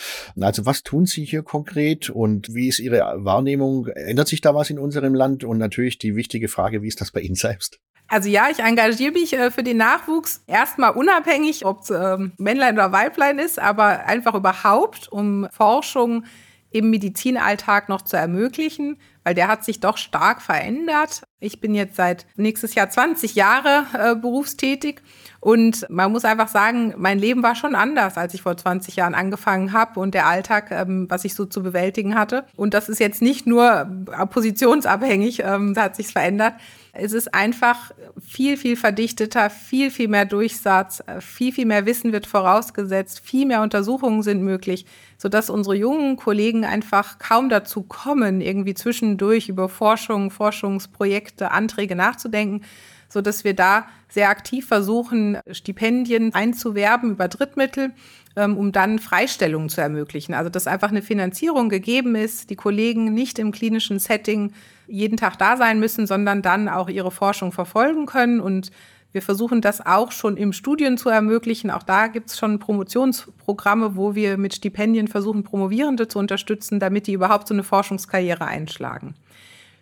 also 0.41 0.65
was 0.65 0.83
tun 0.83 1.05
Sie 1.05 1.23
hier 1.23 1.43
konkret 1.43 2.09
und 2.09 2.53
wie 2.53 2.67
ist 2.67 2.79
Ihre 2.79 2.99
Wahrnehmung? 3.23 3.87
Ändert 3.87 4.27
sich 4.27 4.41
da 4.41 4.53
was 4.53 4.69
in 4.69 4.77
unserem 4.77 5.15
Land? 5.15 5.45
Und 5.45 5.57
natürlich 5.57 5.99
die 5.99 6.17
wichtige 6.17 6.49
Frage, 6.49 6.81
wie 6.81 6.89
ist 6.89 6.99
das 6.99 7.11
bei 7.11 7.21
Ihnen 7.21 7.35
selbst? 7.35 7.79
Also 8.11 8.27
ja, 8.27 8.49
ich 8.49 8.59
engagiere 8.59 9.13
mich 9.13 9.31
äh, 9.31 9.51
für 9.51 9.63
den 9.63 9.77
Nachwuchs. 9.77 10.43
Erstmal 10.45 10.91
unabhängig, 10.91 11.65
ob 11.65 11.83
es 11.83 11.91
ähm, 11.91 12.33
Männlein 12.37 12.73
oder 12.73 12.91
Weiblein 12.91 13.39
ist, 13.39 13.57
aber 13.57 14.05
einfach 14.05 14.35
überhaupt, 14.35 15.09
um 15.09 15.47
Forschung 15.49 16.25
im 16.71 16.89
Medizinalltag 16.89 17.87
noch 17.87 18.01
zu 18.01 18.17
ermöglichen, 18.17 18.97
weil 19.23 19.35
der 19.35 19.47
hat 19.47 19.63
sich 19.63 19.79
doch 19.79 19.97
stark 19.97 20.41
verändert. 20.41 21.23
Ich 21.39 21.59
bin 21.59 21.73
jetzt 21.73 21.95
seit 21.95 22.25
nächstes 22.35 22.75
Jahr 22.75 22.89
20 22.89 23.35
Jahre 23.35 23.85
äh, 23.93 24.15
berufstätig 24.15 25.01
und 25.39 25.87
man 25.89 26.11
muss 26.11 26.23
einfach 26.23 26.47
sagen, 26.47 26.93
mein 26.97 27.17
Leben 27.17 27.41
war 27.41 27.55
schon 27.55 27.73
anders, 27.73 28.15
als 28.15 28.35
ich 28.35 28.43
vor 28.43 28.55
20 28.55 28.95
Jahren 28.95 29.15
angefangen 29.15 29.73
habe 29.73 29.99
und 29.99 30.13
der 30.13 30.27
Alltag, 30.27 30.69
ähm, 30.69 31.07
was 31.09 31.25
ich 31.25 31.33
so 31.33 31.45
zu 31.45 31.63
bewältigen 31.63 32.13
hatte. 32.13 32.45
Und 32.55 32.75
das 32.75 32.89
ist 32.89 32.99
jetzt 32.99 33.23
nicht 33.23 33.47
nur 33.47 33.89
äh, 34.11 34.25
positionsabhängig, 34.27 35.41
ähm, 35.43 35.73
da 35.73 35.83
hat 35.83 35.95
sich 35.95 36.07
verändert, 36.09 36.53
es 36.93 37.13
ist 37.13 37.33
einfach 37.33 37.91
viel, 38.19 38.57
viel 38.57 38.75
verdichteter, 38.75 39.49
viel, 39.49 39.91
viel 39.91 40.09
mehr 40.09 40.25
Durchsatz, 40.25 41.01
viel, 41.19 41.53
viel 41.53 41.65
mehr 41.65 41.85
Wissen 41.85 42.11
wird 42.11 42.27
vorausgesetzt, 42.27 43.21
viel 43.23 43.45
mehr 43.45 43.61
Untersuchungen 43.61 44.23
sind 44.23 44.43
möglich, 44.43 44.85
sodass 45.17 45.49
unsere 45.49 45.75
jungen 45.75 46.17
Kollegen 46.17 46.65
einfach 46.65 47.17
kaum 47.17 47.47
dazu 47.47 47.83
kommen, 47.83 48.41
irgendwie 48.41 48.73
zwischendurch 49.11 49.49
über 49.49 49.67
Forschung, 49.67 50.31
Forschungsprojekte, 50.31 51.51
Anträge 51.51 51.95
nachzudenken, 51.95 52.63
sodass 53.09 53.43
wir 53.43 53.53
da 53.53 53.87
sehr 54.07 54.29
aktiv 54.29 54.65
versuchen, 54.67 55.37
Stipendien 55.51 56.33
einzuwerben 56.33 57.11
über 57.11 57.27
Drittmittel 57.27 57.91
ähm, 58.37 58.57
um 58.57 58.71
dann 58.71 58.99
Freistellungen 58.99 59.67
zu 59.67 59.81
ermöglichen. 59.81 60.33
Also 60.33 60.49
dass 60.49 60.67
einfach 60.67 60.89
eine 60.89 61.01
Finanzierung 61.01 61.67
gegeben 61.67 62.15
ist, 62.15 62.49
die 62.49 62.55
Kollegen 62.55 63.13
nicht 63.13 63.39
im 63.39 63.51
klinischen 63.51 63.99
Setting 63.99 64.53
jeden 64.87 65.17
Tag 65.17 65.37
da 65.37 65.57
sein 65.57 65.79
müssen, 65.79 66.07
sondern 66.07 66.41
dann 66.41 66.69
auch 66.69 66.87
ihre 66.87 67.11
Forschung 67.11 67.51
verfolgen 67.51 68.05
können. 68.05 68.39
Und 68.39 68.71
wir 69.13 69.21
versuchen 69.21 69.61
das 69.61 69.85
auch 69.85 70.11
schon 70.11 70.37
im 70.37 70.53
Studium 70.53 70.97
zu 70.97 71.09
ermöglichen. 71.09 71.69
Auch 71.69 71.83
da 71.83 72.07
gibt 72.07 72.29
es 72.29 72.39
schon 72.39 72.59
Promotionsprogramme, 72.59 73.95
wo 73.95 74.15
wir 74.15 74.37
mit 74.37 74.55
Stipendien 74.55 75.07
versuchen, 75.07 75.43
Promovierende 75.43 76.07
zu 76.07 76.17
unterstützen, 76.17 76.79
damit 76.79 77.07
die 77.07 77.13
überhaupt 77.13 77.47
so 77.47 77.53
eine 77.53 77.63
Forschungskarriere 77.63 78.45
einschlagen. 78.45 79.15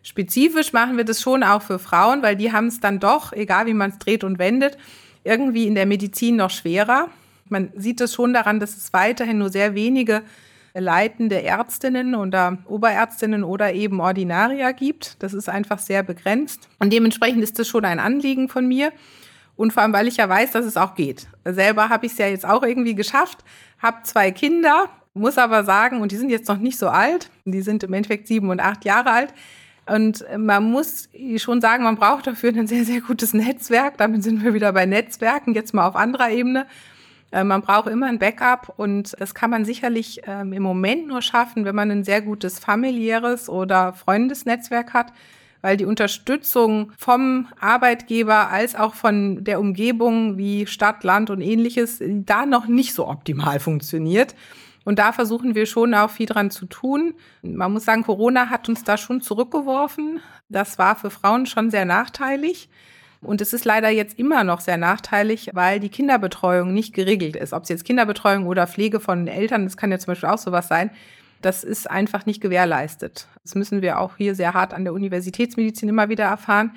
Spezifisch 0.02 0.74
machen 0.74 0.98
wir 0.98 1.04
das 1.04 1.22
schon 1.22 1.44
auch 1.44 1.62
für 1.62 1.78
Frauen, 1.78 2.24
weil 2.24 2.36
die 2.36 2.52
haben 2.52 2.68
es 2.68 2.80
dann 2.80 3.00
doch, 3.00 3.34
egal 3.34 3.68
wie 3.68 3.74
man 3.74 3.92
es 3.92 4.00
dreht 4.00 4.24
und 4.24 4.40
wendet, 4.40 4.78
irgendwie 5.24 5.68
in 5.68 5.76
der 5.76 5.86
Medizin 5.86 6.38
noch 6.38 6.50
schwerer. 6.50 7.10
Man 7.50 7.72
sieht 7.76 8.02
es 8.02 8.14
schon 8.14 8.34
daran, 8.34 8.60
dass 8.60 8.78
es 8.78 8.94
weiterhin 8.94 9.38
nur 9.38 9.50
sehr 9.50 9.76
wenige 9.76 10.24
leitende 10.74 11.42
Ärztinnen 11.44 12.16
oder 12.16 12.58
Oberärztinnen 12.68 13.44
oder 13.44 13.74
eben 13.74 14.00
Ordinarier 14.00 14.74
gibt. 14.74 15.22
Das 15.24 15.34
ist 15.34 15.50
einfach 15.50 15.80
sehr 15.80 16.04
begrenzt. 16.04 16.70
Und 16.80 16.94
dementsprechend 16.94 17.44
ist 17.44 17.60
das 17.60 17.68
schon 17.68 17.86
ein 17.86 18.00
Anliegen 18.00 18.50
von 18.50 18.68
mir. 18.68 18.92
Und 19.56 19.74
vor 19.74 19.84
allem, 19.84 19.94
weil 19.94 20.08
ich 20.08 20.18
ja 20.18 20.30
weiß, 20.30 20.52
dass 20.52 20.66
es 20.66 20.78
auch 20.78 20.96
geht. 20.96 21.28
Selber 21.44 21.90
habe 21.90 22.06
ich 22.06 22.14
es 22.14 22.18
ja 22.18 22.28
jetzt 22.28 22.46
auch 22.46 22.64
irgendwie 22.64 22.96
geschafft, 22.96 23.44
habe 23.80 23.98
zwei 24.04 24.32
Kinder, 24.32 24.90
muss 25.14 25.38
aber 25.38 25.66
sagen, 25.66 26.00
und 26.02 26.14
die 26.14 26.16
sind 26.16 26.30
jetzt 26.30 26.48
noch 26.48 26.60
nicht 26.60 26.78
so 26.80 26.88
alt, 26.88 27.30
die 27.44 27.62
sind 27.62 27.84
im 27.84 27.92
Endeffekt 27.92 28.28
sieben 28.28 28.50
und 28.50 28.62
acht 28.62 28.86
Jahre 28.86 29.12
alt, 29.12 29.34
Und 29.90 30.24
man 30.38 30.64
muss 30.72 31.10
schon 31.38 31.62
sagen, 31.62 31.84
man 31.84 31.96
braucht 31.96 32.28
dafür 32.28 32.54
ein 32.54 32.68
sehr, 32.68 32.86
sehr 32.86 33.02
gutes 33.02 33.34
Netzwerk. 33.34 33.98
Damit 33.98 34.24
sind 34.24 34.44
wir 34.44 34.54
wieder 34.54 34.72
bei 34.72 34.86
Netzwerken, 34.86 35.56
jetzt 35.56 35.74
mal 35.74 35.88
auf 35.88 35.96
anderer 35.96 36.30
Ebene. 36.30 36.68
Äh, 37.32 37.44
man 37.44 37.62
braucht 37.62 37.88
immer 37.88 38.08
ein 38.08 38.20
Backup 38.20 38.74
und 38.78 39.16
das 39.20 39.34
kann 39.34 39.50
man 39.50 39.66
sicherlich 39.66 40.22
ähm, 40.26 40.54
im 40.54 40.64
Moment 40.64 41.08
nur 41.08 41.22
schaffen, 41.22 41.66
wenn 41.66 41.76
man 41.76 41.92
ein 41.92 42.04
sehr 42.04 42.22
gutes 42.22 42.60
familiäres 42.60 43.50
oder 43.50 43.94
Freundesnetzwerk 43.94 44.94
hat, 44.94 45.14
weil 45.62 45.78
die 45.78 45.86
Unterstützung 45.86 46.92
vom 46.98 47.48
Arbeitgeber 47.60 48.50
als 48.50 48.76
auch 48.76 48.94
von 48.94 49.44
der 49.44 49.60
Umgebung 49.60 50.38
wie 50.38 50.66
Stadt, 50.68 51.04
Land 51.04 51.30
und 51.30 51.42
ähnliches 51.42 52.02
da 52.02 52.46
noch 52.46 52.68
nicht 52.68 52.94
so 52.94 53.08
optimal 53.08 53.60
funktioniert. 53.60 54.36
Und 54.86 54.98
da 54.98 55.12
versuchen 55.12 55.56
wir 55.56 55.66
schon 55.66 55.94
auch 55.94 56.10
viel 56.10 56.26
dran 56.26 56.50
zu 56.50 56.66
tun. 56.66 57.14
Man 57.42 57.74
muss 57.74 57.86
sagen, 57.86 58.04
Corona 58.04 58.50
hat 58.50 58.70
uns 58.70 58.84
da 58.84 58.98
schon 58.98 59.22
zurückgeworfen. 59.22 60.22
Das 60.48 60.80
war 60.80 60.96
für 60.96 61.12
Frauen 61.12 61.46
schon 61.46 61.70
sehr 61.70 61.86
nachteilig. 61.86 62.70
Und 63.22 63.42
es 63.42 63.54
ist 63.54 63.66
leider 63.66 63.90
jetzt 63.90 64.18
immer 64.18 64.44
noch 64.44 64.62
sehr 64.62 64.78
nachteilig, 64.78 65.50
weil 65.54 65.80
die 65.80 65.90
Kinderbetreuung 65.90 66.74
nicht 66.74 66.94
geregelt 66.94 67.36
ist. 67.36 67.54
Ob 67.54 67.64
es 67.64 67.70
jetzt 67.70 67.84
Kinderbetreuung 67.84 68.46
oder 68.46 68.66
Pflege 68.66 69.00
von 69.00 69.28
Eltern, 69.28 69.66
das 69.66 69.76
kann 69.76 69.92
ja 69.92 70.00
zum 70.00 70.12
Beispiel 70.12 70.30
auch 70.30 70.38
sowas 70.38 70.68
sein, 70.68 70.92
das 71.42 71.64
ist 71.64 71.90
einfach 71.90 72.26
nicht 72.26 72.42
gewährleistet. 72.42 73.28
Das 73.44 73.56
müssen 73.56 73.82
wir 73.82 74.00
auch 74.00 74.18
hier 74.18 74.36
sehr 74.36 74.54
hart 74.54 74.74
an 74.74 74.84
der 74.84 74.94
Universitätsmedizin 74.94 75.90
immer 75.90 76.10
wieder 76.10 76.26
erfahren. 76.26 76.72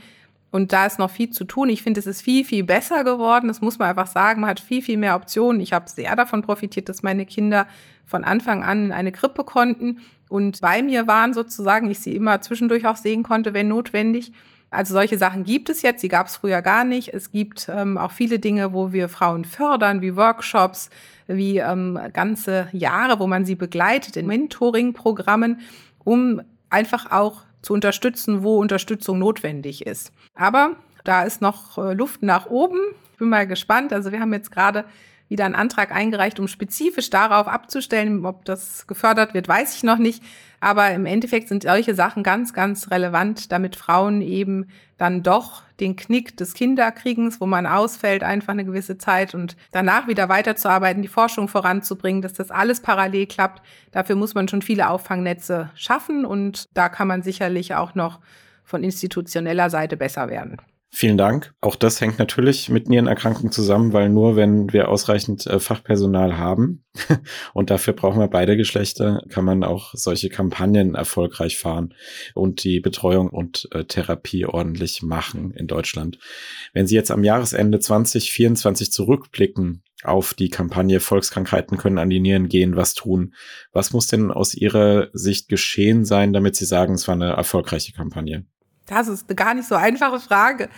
Und 0.51 0.73
da 0.73 0.87
ist 0.87 0.99
noch 0.99 1.11
viel 1.11 1.31
zu 1.31 1.45
tun. 1.45 1.69
Ich 1.69 1.83
finde, 1.83 1.99
es 1.99 2.07
ist 2.07 2.23
viel, 2.23 2.45
viel 2.45 2.63
besser 2.63 3.05
geworden. 3.05 3.49
Das 3.49 3.61
muss 3.61 3.79
man 3.79 3.89
einfach 3.89 4.07
sagen. 4.07 4.43
Man 4.43 4.51
hat 4.51 4.61
viel, 4.61 4.83
viel 4.83 4.99
mehr 4.99 5.17
Optionen. 5.17 5.61
Ich 5.61 5.73
habe 5.73 5.89
sehr 5.89 6.15
davon 6.15 6.43
profitiert, 6.43 6.89
dass 6.89 7.03
meine 7.03 7.25
Kinder 7.25 7.67
von 8.05 8.25
Anfang 8.25 8.63
an 8.63 8.87
in 8.87 8.93
eine 8.93 9.13
Krippe 9.13 9.45
konnten 9.45 10.01
und 10.33 10.63
bei 10.63 10.83
mir 10.83 11.07
waren 11.07 11.35
sozusagen, 11.35 11.91
ich 11.91 12.01
sie 12.01 12.17
immer 12.17 12.41
zwischendurch 12.41 12.87
auch 12.87 12.97
sehen 12.97 13.23
konnte, 13.23 13.53
wenn 13.53 13.69
notwendig. 13.69 14.33
Also 14.73 14.95
solche 14.95 15.19
Sachen 15.19 15.45
gibt 15.45 15.69
es 15.69 15.83
jetzt, 15.83 16.03
die 16.03 16.09
gab 16.09 16.29
es 16.29 16.37
früher 16.37 16.63
gar 16.63 16.85
nicht. 16.85 17.13
Es 17.13 17.31
gibt 17.31 17.69
ähm, 17.69 17.99
auch 17.99 18.11
viele 18.11 18.39
Dinge, 18.39 18.73
wo 18.73 18.91
wir 18.91 19.11
Frauen 19.11 19.45
fördern, 19.45 20.01
wie 20.01 20.17
Workshops, 20.17 20.89
wie 21.27 21.59
ähm, 21.59 21.99
ganze 22.15 22.69
Jahre, 22.73 23.21
wo 23.21 23.27
man 23.27 23.45
sie 23.45 23.55
begleitet 23.55 24.17
in 24.17 24.27
Mentoring-Programmen, 24.27 25.61
um 26.05 26.41
einfach 26.71 27.13
auch 27.13 27.43
zu 27.61 27.75
unterstützen, 27.75 28.43
wo 28.43 28.59
Unterstützung 28.59 29.19
notwendig 29.19 29.87
ist. 29.87 30.11
Aber 30.35 30.77
da 31.05 31.25
ist 31.25 31.43
noch 31.43 31.77
äh, 31.77 31.93
Luft 31.93 32.23
nach 32.23 32.47
oben. 32.47 32.79
Ich 33.13 33.19
bin 33.19 33.29
mal 33.29 33.47
gespannt. 33.47 33.93
Also 33.93 34.11
wir 34.11 34.21
haben 34.21 34.33
jetzt 34.33 34.51
gerade 34.51 34.87
wieder 35.33 35.47
einen 35.47 35.55
Antrag 35.55 35.93
eingereicht, 35.93 36.39
um 36.39 36.47
spezifisch 36.47 37.09
darauf 37.09 37.49
abzustellen. 37.49 38.27
Ob 38.27 38.45
das 38.45 38.87
gefördert 38.87 39.33
wird, 39.33 39.49
weiß 39.49 39.75
ich 39.75 39.83
noch 39.83 39.97
nicht. 39.97 40.23
Aber 40.61 40.91
im 40.91 41.07
Endeffekt 41.07 41.49
sind 41.49 41.63
solche 41.63 41.95
Sachen 41.95 42.23
ganz, 42.23 42.53
ganz 42.53 42.91
relevant, 42.91 43.51
damit 43.51 43.75
Frauen 43.75 44.21
eben 44.21 44.69
dann 44.99 45.23
doch 45.23 45.63
den 45.81 45.97
Knick 45.97 46.37
des 46.37 46.53
Kinderkriegens, 46.53 47.41
wo 47.41 47.47
man 47.47 47.67
ausfällt, 47.67 48.23
einfach 48.23 48.53
eine 48.53 48.67
gewisse 48.67 48.99
Zeit 48.99 49.35
und 49.35 49.57
danach 49.73 50.07
wieder 50.07 50.29
weiterzuarbeiten, 50.29 51.03
die 51.03 51.09
Forschung 51.09 51.49
voranzubringen, 51.49 52.23
dass 52.23 52.35
das 52.35 52.51
alles 52.51 52.81
parallel 52.81 53.27
klappt. 53.27 53.63
Dafür 53.91 54.15
muss 54.15 54.35
man 54.35 54.49
schon 54.49 54.63
viele 54.63 54.91
Auffangnetze 54.91 55.71
schaffen 55.75 56.25
und 56.27 56.69
da 56.75 56.91
kann 56.91 57.09
man 57.09 57.23
sicherlich 57.23 57.75
auch 57.75 57.95
noch 57.95 58.21
von 58.63 58.85
institutioneller 58.85 59.71
Seite 59.71 59.97
besser 59.97 60.29
werden. 60.29 60.59
Vielen 60.95 61.17
Dank. 61.17 61.55
Auch 61.63 61.75
das 61.75 62.03
hängt 62.03 62.19
natürlich 62.19 62.69
mit 62.69 62.91
Nierenerkrankungen 62.91 63.51
zusammen, 63.51 63.95
weil 63.95 64.11
nur 64.11 64.37
wenn 64.37 64.75
wir 64.75 64.91
ausreichend 64.91 65.47
äh, 65.47 65.59
Fachpersonal 65.59 66.37
haben 66.37 66.85
und 67.55 67.71
dafür 67.71 67.95
brauchen 67.95 68.21
wir 68.21 68.29
beide 68.29 68.59
Geschlechter, 68.59 69.25
kann 69.31 69.47
man 69.47 69.65
auch 69.65 69.95
solche 69.95 70.29
Kampagnen 70.29 70.95
erfolgreich 70.95 71.57
fahren 71.57 71.95
und 72.35 72.63
die 72.63 72.79
Betreuung 72.79 73.31
und 73.31 73.69
äh, 73.73 73.85
Therapie 73.85 74.45
ordentlich 74.45 75.03
machen 75.03 75.53
in 75.53 75.67
Deutschland. 75.67 76.19
Wenn 76.75 76.87
Sie 76.87 76.95
jetzt 76.95 77.11
am 77.11 77.25
Jahresende 77.25 77.81
2024 77.81 78.93
zurückblicken 78.93 79.85
auf 80.03 80.35
die 80.35 80.51
Kampagne 80.51 81.01
Volkskrankheiten 81.01 81.79
können 81.79 81.97
an 81.97 82.11
die 82.11 82.21
Nieren 82.21 82.49
gehen, 82.49 82.77
was 82.77 82.93
tun, 82.93 83.33
was 83.73 83.95
muss 83.95 84.09
denn 84.09 84.31
aus 84.31 84.55
Ihrer 84.55 85.09
Sicht 85.15 85.49
geschehen 85.49 86.05
sein, 86.05 86.35
damit 86.35 86.55
Sie 86.55 86.67
sagen, 86.67 86.95
es 86.95 87.09
war 87.09 87.15
eine 87.15 87.31
erfolgreiche 87.31 87.93
Kampagne? 87.93 88.45
Das 88.93 89.09
ist 89.09 89.31
eine 89.31 89.37
gar 89.37 89.55
nicht 89.55 89.67
so 89.67 89.75
einfache 89.75 90.21
Frage. 90.21 90.69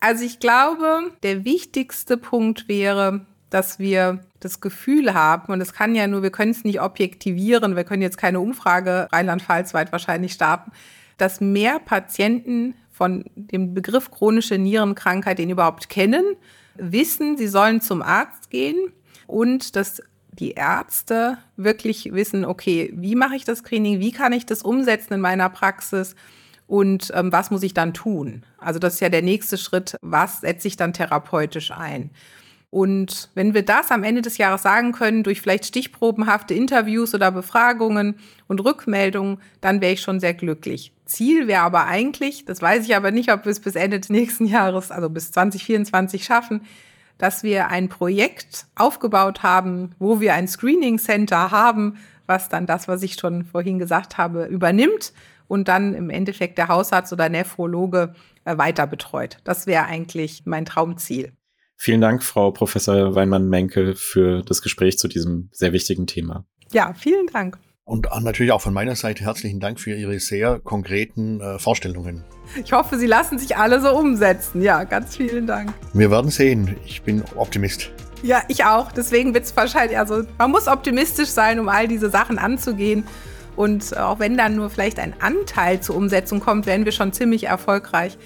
Also 0.00 0.24
ich 0.24 0.40
glaube, 0.40 1.12
der 1.22 1.44
wichtigste 1.44 2.16
Punkt 2.16 2.66
wäre, 2.66 3.26
dass 3.48 3.78
wir 3.78 4.24
das 4.40 4.60
Gefühl 4.60 5.14
haben, 5.14 5.52
und 5.52 5.60
es 5.60 5.72
kann 5.72 5.94
ja 5.94 6.08
nur, 6.08 6.24
wir 6.24 6.32
können 6.32 6.50
es 6.50 6.64
nicht 6.64 6.80
objektivieren, 6.80 7.76
wir 7.76 7.84
können 7.84 8.02
jetzt 8.02 8.18
keine 8.18 8.40
Umfrage 8.40 9.06
Rheinland-Pfalz 9.12 9.72
weit 9.72 9.92
wahrscheinlich 9.92 10.32
starten, 10.32 10.72
dass 11.16 11.40
mehr 11.40 11.78
Patienten 11.78 12.74
von 12.90 13.24
dem 13.36 13.72
Begriff 13.72 14.10
chronische 14.10 14.58
Nierenkrankheit 14.58 15.38
den 15.38 15.50
überhaupt 15.50 15.88
kennen, 15.88 16.24
wissen, 16.74 17.36
sie 17.36 17.46
sollen 17.46 17.80
zum 17.80 18.02
Arzt 18.02 18.50
gehen 18.50 18.92
und 19.28 19.76
dass 19.76 20.02
die 20.32 20.52
Ärzte 20.52 21.38
wirklich 21.56 22.12
wissen, 22.12 22.44
okay, 22.44 22.92
wie 22.96 23.14
mache 23.14 23.36
ich 23.36 23.44
das 23.44 23.58
Screening, 23.58 24.00
wie 24.00 24.10
kann 24.10 24.32
ich 24.32 24.44
das 24.44 24.62
umsetzen 24.62 25.14
in 25.14 25.20
meiner 25.20 25.50
Praxis 25.50 26.16
und 26.70 27.10
ähm, 27.16 27.32
was 27.32 27.50
muss 27.50 27.64
ich 27.64 27.74
dann 27.74 27.92
tun? 27.94 28.44
Also 28.56 28.78
das 28.78 28.94
ist 28.94 29.00
ja 29.00 29.08
der 29.08 29.22
nächste 29.22 29.58
Schritt, 29.58 29.96
was 30.02 30.42
setze 30.42 30.68
ich 30.68 30.76
dann 30.76 30.92
therapeutisch 30.92 31.72
ein? 31.72 32.10
Und 32.70 33.28
wenn 33.34 33.54
wir 33.54 33.64
das 33.64 33.90
am 33.90 34.04
Ende 34.04 34.22
des 34.22 34.38
Jahres 34.38 34.62
sagen 34.62 34.92
können, 34.92 35.24
durch 35.24 35.40
vielleicht 35.40 35.66
stichprobenhafte 35.66 36.54
Interviews 36.54 37.12
oder 37.12 37.32
Befragungen 37.32 38.14
und 38.46 38.64
Rückmeldungen, 38.64 39.38
dann 39.60 39.80
wäre 39.80 39.94
ich 39.94 40.00
schon 40.00 40.20
sehr 40.20 40.32
glücklich. 40.32 40.92
Ziel 41.06 41.48
wäre 41.48 41.62
aber 41.62 41.86
eigentlich, 41.86 42.44
das 42.44 42.62
weiß 42.62 42.84
ich 42.84 42.94
aber 42.94 43.10
nicht, 43.10 43.32
ob 43.32 43.46
wir 43.46 43.50
es 43.50 43.58
bis 43.58 43.74
Ende 43.74 43.98
des 43.98 44.08
nächsten 44.08 44.46
Jahres, 44.46 44.92
also 44.92 45.10
bis 45.10 45.32
2024 45.32 46.22
schaffen, 46.22 46.60
dass 47.18 47.42
wir 47.42 47.66
ein 47.66 47.88
Projekt 47.88 48.66
aufgebaut 48.76 49.42
haben, 49.42 49.96
wo 49.98 50.20
wir 50.20 50.34
ein 50.34 50.46
Screening 50.46 51.00
Center 51.00 51.50
haben, 51.50 51.96
was 52.26 52.48
dann 52.48 52.66
das, 52.66 52.86
was 52.86 53.02
ich 53.02 53.14
schon 53.14 53.44
vorhin 53.44 53.80
gesagt 53.80 54.18
habe, 54.18 54.44
übernimmt 54.44 55.12
und 55.50 55.66
dann 55.66 55.94
im 55.94 56.10
Endeffekt 56.10 56.58
der 56.58 56.68
Hausarzt 56.68 57.12
oder 57.12 57.28
Nephrologe 57.28 58.14
äh, 58.44 58.56
weiter 58.56 58.86
betreut. 58.86 59.38
Das 59.42 59.66
wäre 59.66 59.84
eigentlich 59.86 60.42
mein 60.44 60.64
Traumziel. 60.64 61.32
Vielen 61.76 62.00
Dank, 62.00 62.22
Frau 62.22 62.52
Professor 62.52 63.16
Weinmann-Menke, 63.16 63.96
für 63.96 64.42
das 64.42 64.62
Gespräch 64.62 64.98
zu 64.98 65.08
diesem 65.08 65.48
sehr 65.50 65.72
wichtigen 65.72 66.06
Thema. 66.06 66.44
Ja, 66.72 66.94
vielen 66.94 67.26
Dank. 67.26 67.58
Und 67.82 68.06
natürlich 68.20 68.52
auch 68.52 68.60
von 68.60 68.72
meiner 68.72 68.94
Seite 68.94 69.24
herzlichen 69.24 69.58
Dank 69.58 69.80
für 69.80 69.92
Ihre 69.92 70.20
sehr 70.20 70.60
konkreten 70.60 71.40
äh, 71.40 71.58
Vorstellungen. 71.58 72.22
Ich 72.64 72.72
hoffe, 72.72 72.96
Sie 72.96 73.06
lassen 73.06 73.36
sich 73.40 73.56
alle 73.56 73.80
so 73.80 73.90
umsetzen. 73.90 74.62
Ja, 74.62 74.84
ganz 74.84 75.16
vielen 75.16 75.48
Dank. 75.48 75.74
Wir 75.92 76.12
werden 76.12 76.30
sehen. 76.30 76.76
Ich 76.86 77.02
bin 77.02 77.24
Optimist. 77.34 77.90
Ja, 78.22 78.42
ich 78.46 78.64
auch. 78.64 78.92
Deswegen 78.92 79.34
wird 79.34 79.46
es 79.46 79.56
wahrscheinlich, 79.56 79.98
also 79.98 80.22
man 80.38 80.52
muss 80.52 80.68
optimistisch 80.68 81.30
sein, 81.30 81.58
um 81.58 81.68
all 81.68 81.88
diese 81.88 82.10
Sachen 82.10 82.38
anzugehen. 82.38 83.04
Und 83.60 83.94
auch 83.94 84.18
wenn 84.20 84.38
dann 84.38 84.56
nur 84.56 84.70
vielleicht 84.70 84.98
ein 84.98 85.12
Anteil 85.20 85.80
zur 85.80 85.94
Umsetzung 85.94 86.40
kommt, 86.40 86.64
werden 86.64 86.86
wir 86.86 86.92
schon 86.92 87.12
ziemlich 87.12 87.44
erfolgreich. 87.44 88.16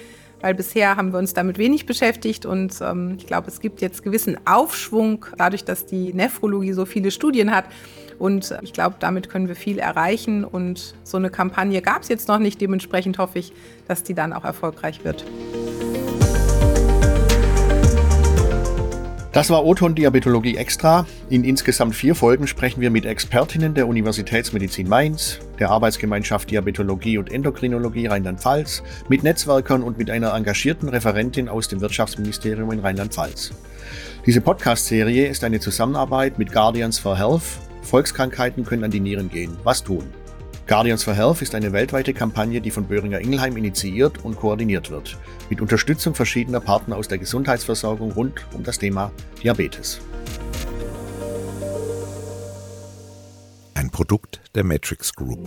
Weil 0.40 0.54
bisher 0.54 0.94
haben 0.94 1.12
wir 1.12 1.18
uns 1.18 1.34
damit 1.34 1.58
wenig 1.58 1.86
beschäftigt 1.86 2.46
und 2.46 2.80
ähm, 2.80 3.16
ich 3.18 3.26
glaube, 3.26 3.48
es 3.48 3.58
gibt 3.58 3.80
jetzt 3.80 4.04
gewissen 4.04 4.36
Aufschwung, 4.46 5.26
dadurch, 5.36 5.64
dass 5.64 5.86
die 5.86 6.14
Nephrologie 6.14 6.72
so 6.72 6.84
viele 6.86 7.10
Studien 7.10 7.50
hat. 7.52 7.64
Und 8.16 8.56
ich 8.62 8.72
glaube, 8.72 8.94
damit 9.00 9.28
können 9.28 9.48
wir 9.48 9.56
viel 9.56 9.80
erreichen. 9.80 10.44
Und 10.44 10.94
so 11.02 11.16
eine 11.16 11.30
Kampagne 11.30 11.82
gab 11.82 12.02
es 12.02 12.08
jetzt 12.08 12.28
noch 12.28 12.38
nicht. 12.38 12.60
Dementsprechend 12.60 13.18
hoffe 13.18 13.40
ich, 13.40 13.52
dass 13.88 14.04
die 14.04 14.14
dann 14.14 14.32
auch 14.32 14.44
erfolgreich 14.44 15.02
wird. 15.02 15.24
Das 19.34 19.50
war 19.50 19.64
Oton 19.64 19.96
Diabetologie 19.96 20.56
Extra. 20.56 21.08
In 21.28 21.42
insgesamt 21.42 21.96
vier 21.96 22.14
Folgen 22.14 22.46
sprechen 22.46 22.80
wir 22.80 22.90
mit 22.90 23.04
Expertinnen 23.04 23.74
der 23.74 23.88
Universitätsmedizin 23.88 24.88
Mainz, 24.88 25.40
der 25.58 25.70
Arbeitsgemeinschaft 25.70 26.52
Diabetologie 26.52 27.18
und 27.18 27.32
Endokrinologie 27.32 28.06
Rheinland-Pfalz, 28.06 28.84
mit 29.08 29.24
Netzwerkern 29.24 29.82
und 29.82 29.98
mit 29.98 30.08
einer 30.08 30.32
engagierten 30.34 30.88
Referentin 30.88 31.48
aus 31.48 31.66
dem 31.66 31.80
Wirtschaftsministerium 31.80 32.70
in 32.70 32.78
Rheinland-Pfalz. 32.78 33.50
Diese 34.24 34.40
Podcast-Serie 34.40 35.26
ist 35.26 35.42
eine 35.42 35.58
Zusammenarbeit 35.58 36.38
mit 36.38 36.52
Guardians 36.52 37.00
for 37.00 37.18
Health. 37.18 37.58
Volkskrankheiten 37.82 38.64
können 38.64 38.84
an 38.84 38.92
die 38.92 39.00
Nieren 39.00 39.30
gehen. 39.30 39.56
Was 39.64 39.82
tun? 39.82 40.04
Guardians 40.66 41.04
for 41.04 41.12
Health 41.14 41.42
ist 41.42 41.54
eine 41.54 41.72
weltweite 41.72 42.14
Kampagne, 42.14 42.58
die 42.62 42.70
von 42.70 42.84
Böhringer 42.84 43.20
Ingelheim 43.20 43.54
initiiert 43.58 44.24
und 44.24 44.36
koordiniert 44.36 44.90
wird, 44.90 45.18
mit 45.50 45.60
Unterstützung 45.60 46.14
verschiedener 46.14 46.60
Partner 46.60 46.96
aus 46.96 47.06
der 47.06 47.18
Gesundheitsversorgung 47.18 48.12
rund 48.12 48.46
um 48.54 48.64
das 48.64 48.78
Thema 48.78 49.10
Diabetes. 49.42 50.00
Ein 53.74 53.90
Produkt 53.90 54.40
der 54.54 54.64
Matrix 54.64 55.14
Group. 55.14 55.46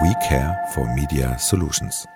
We 0.00 0.14
care 0.26 0.56
for 0.72 0.86
Media 0.94 1.38
Solutions. 1.38 2.06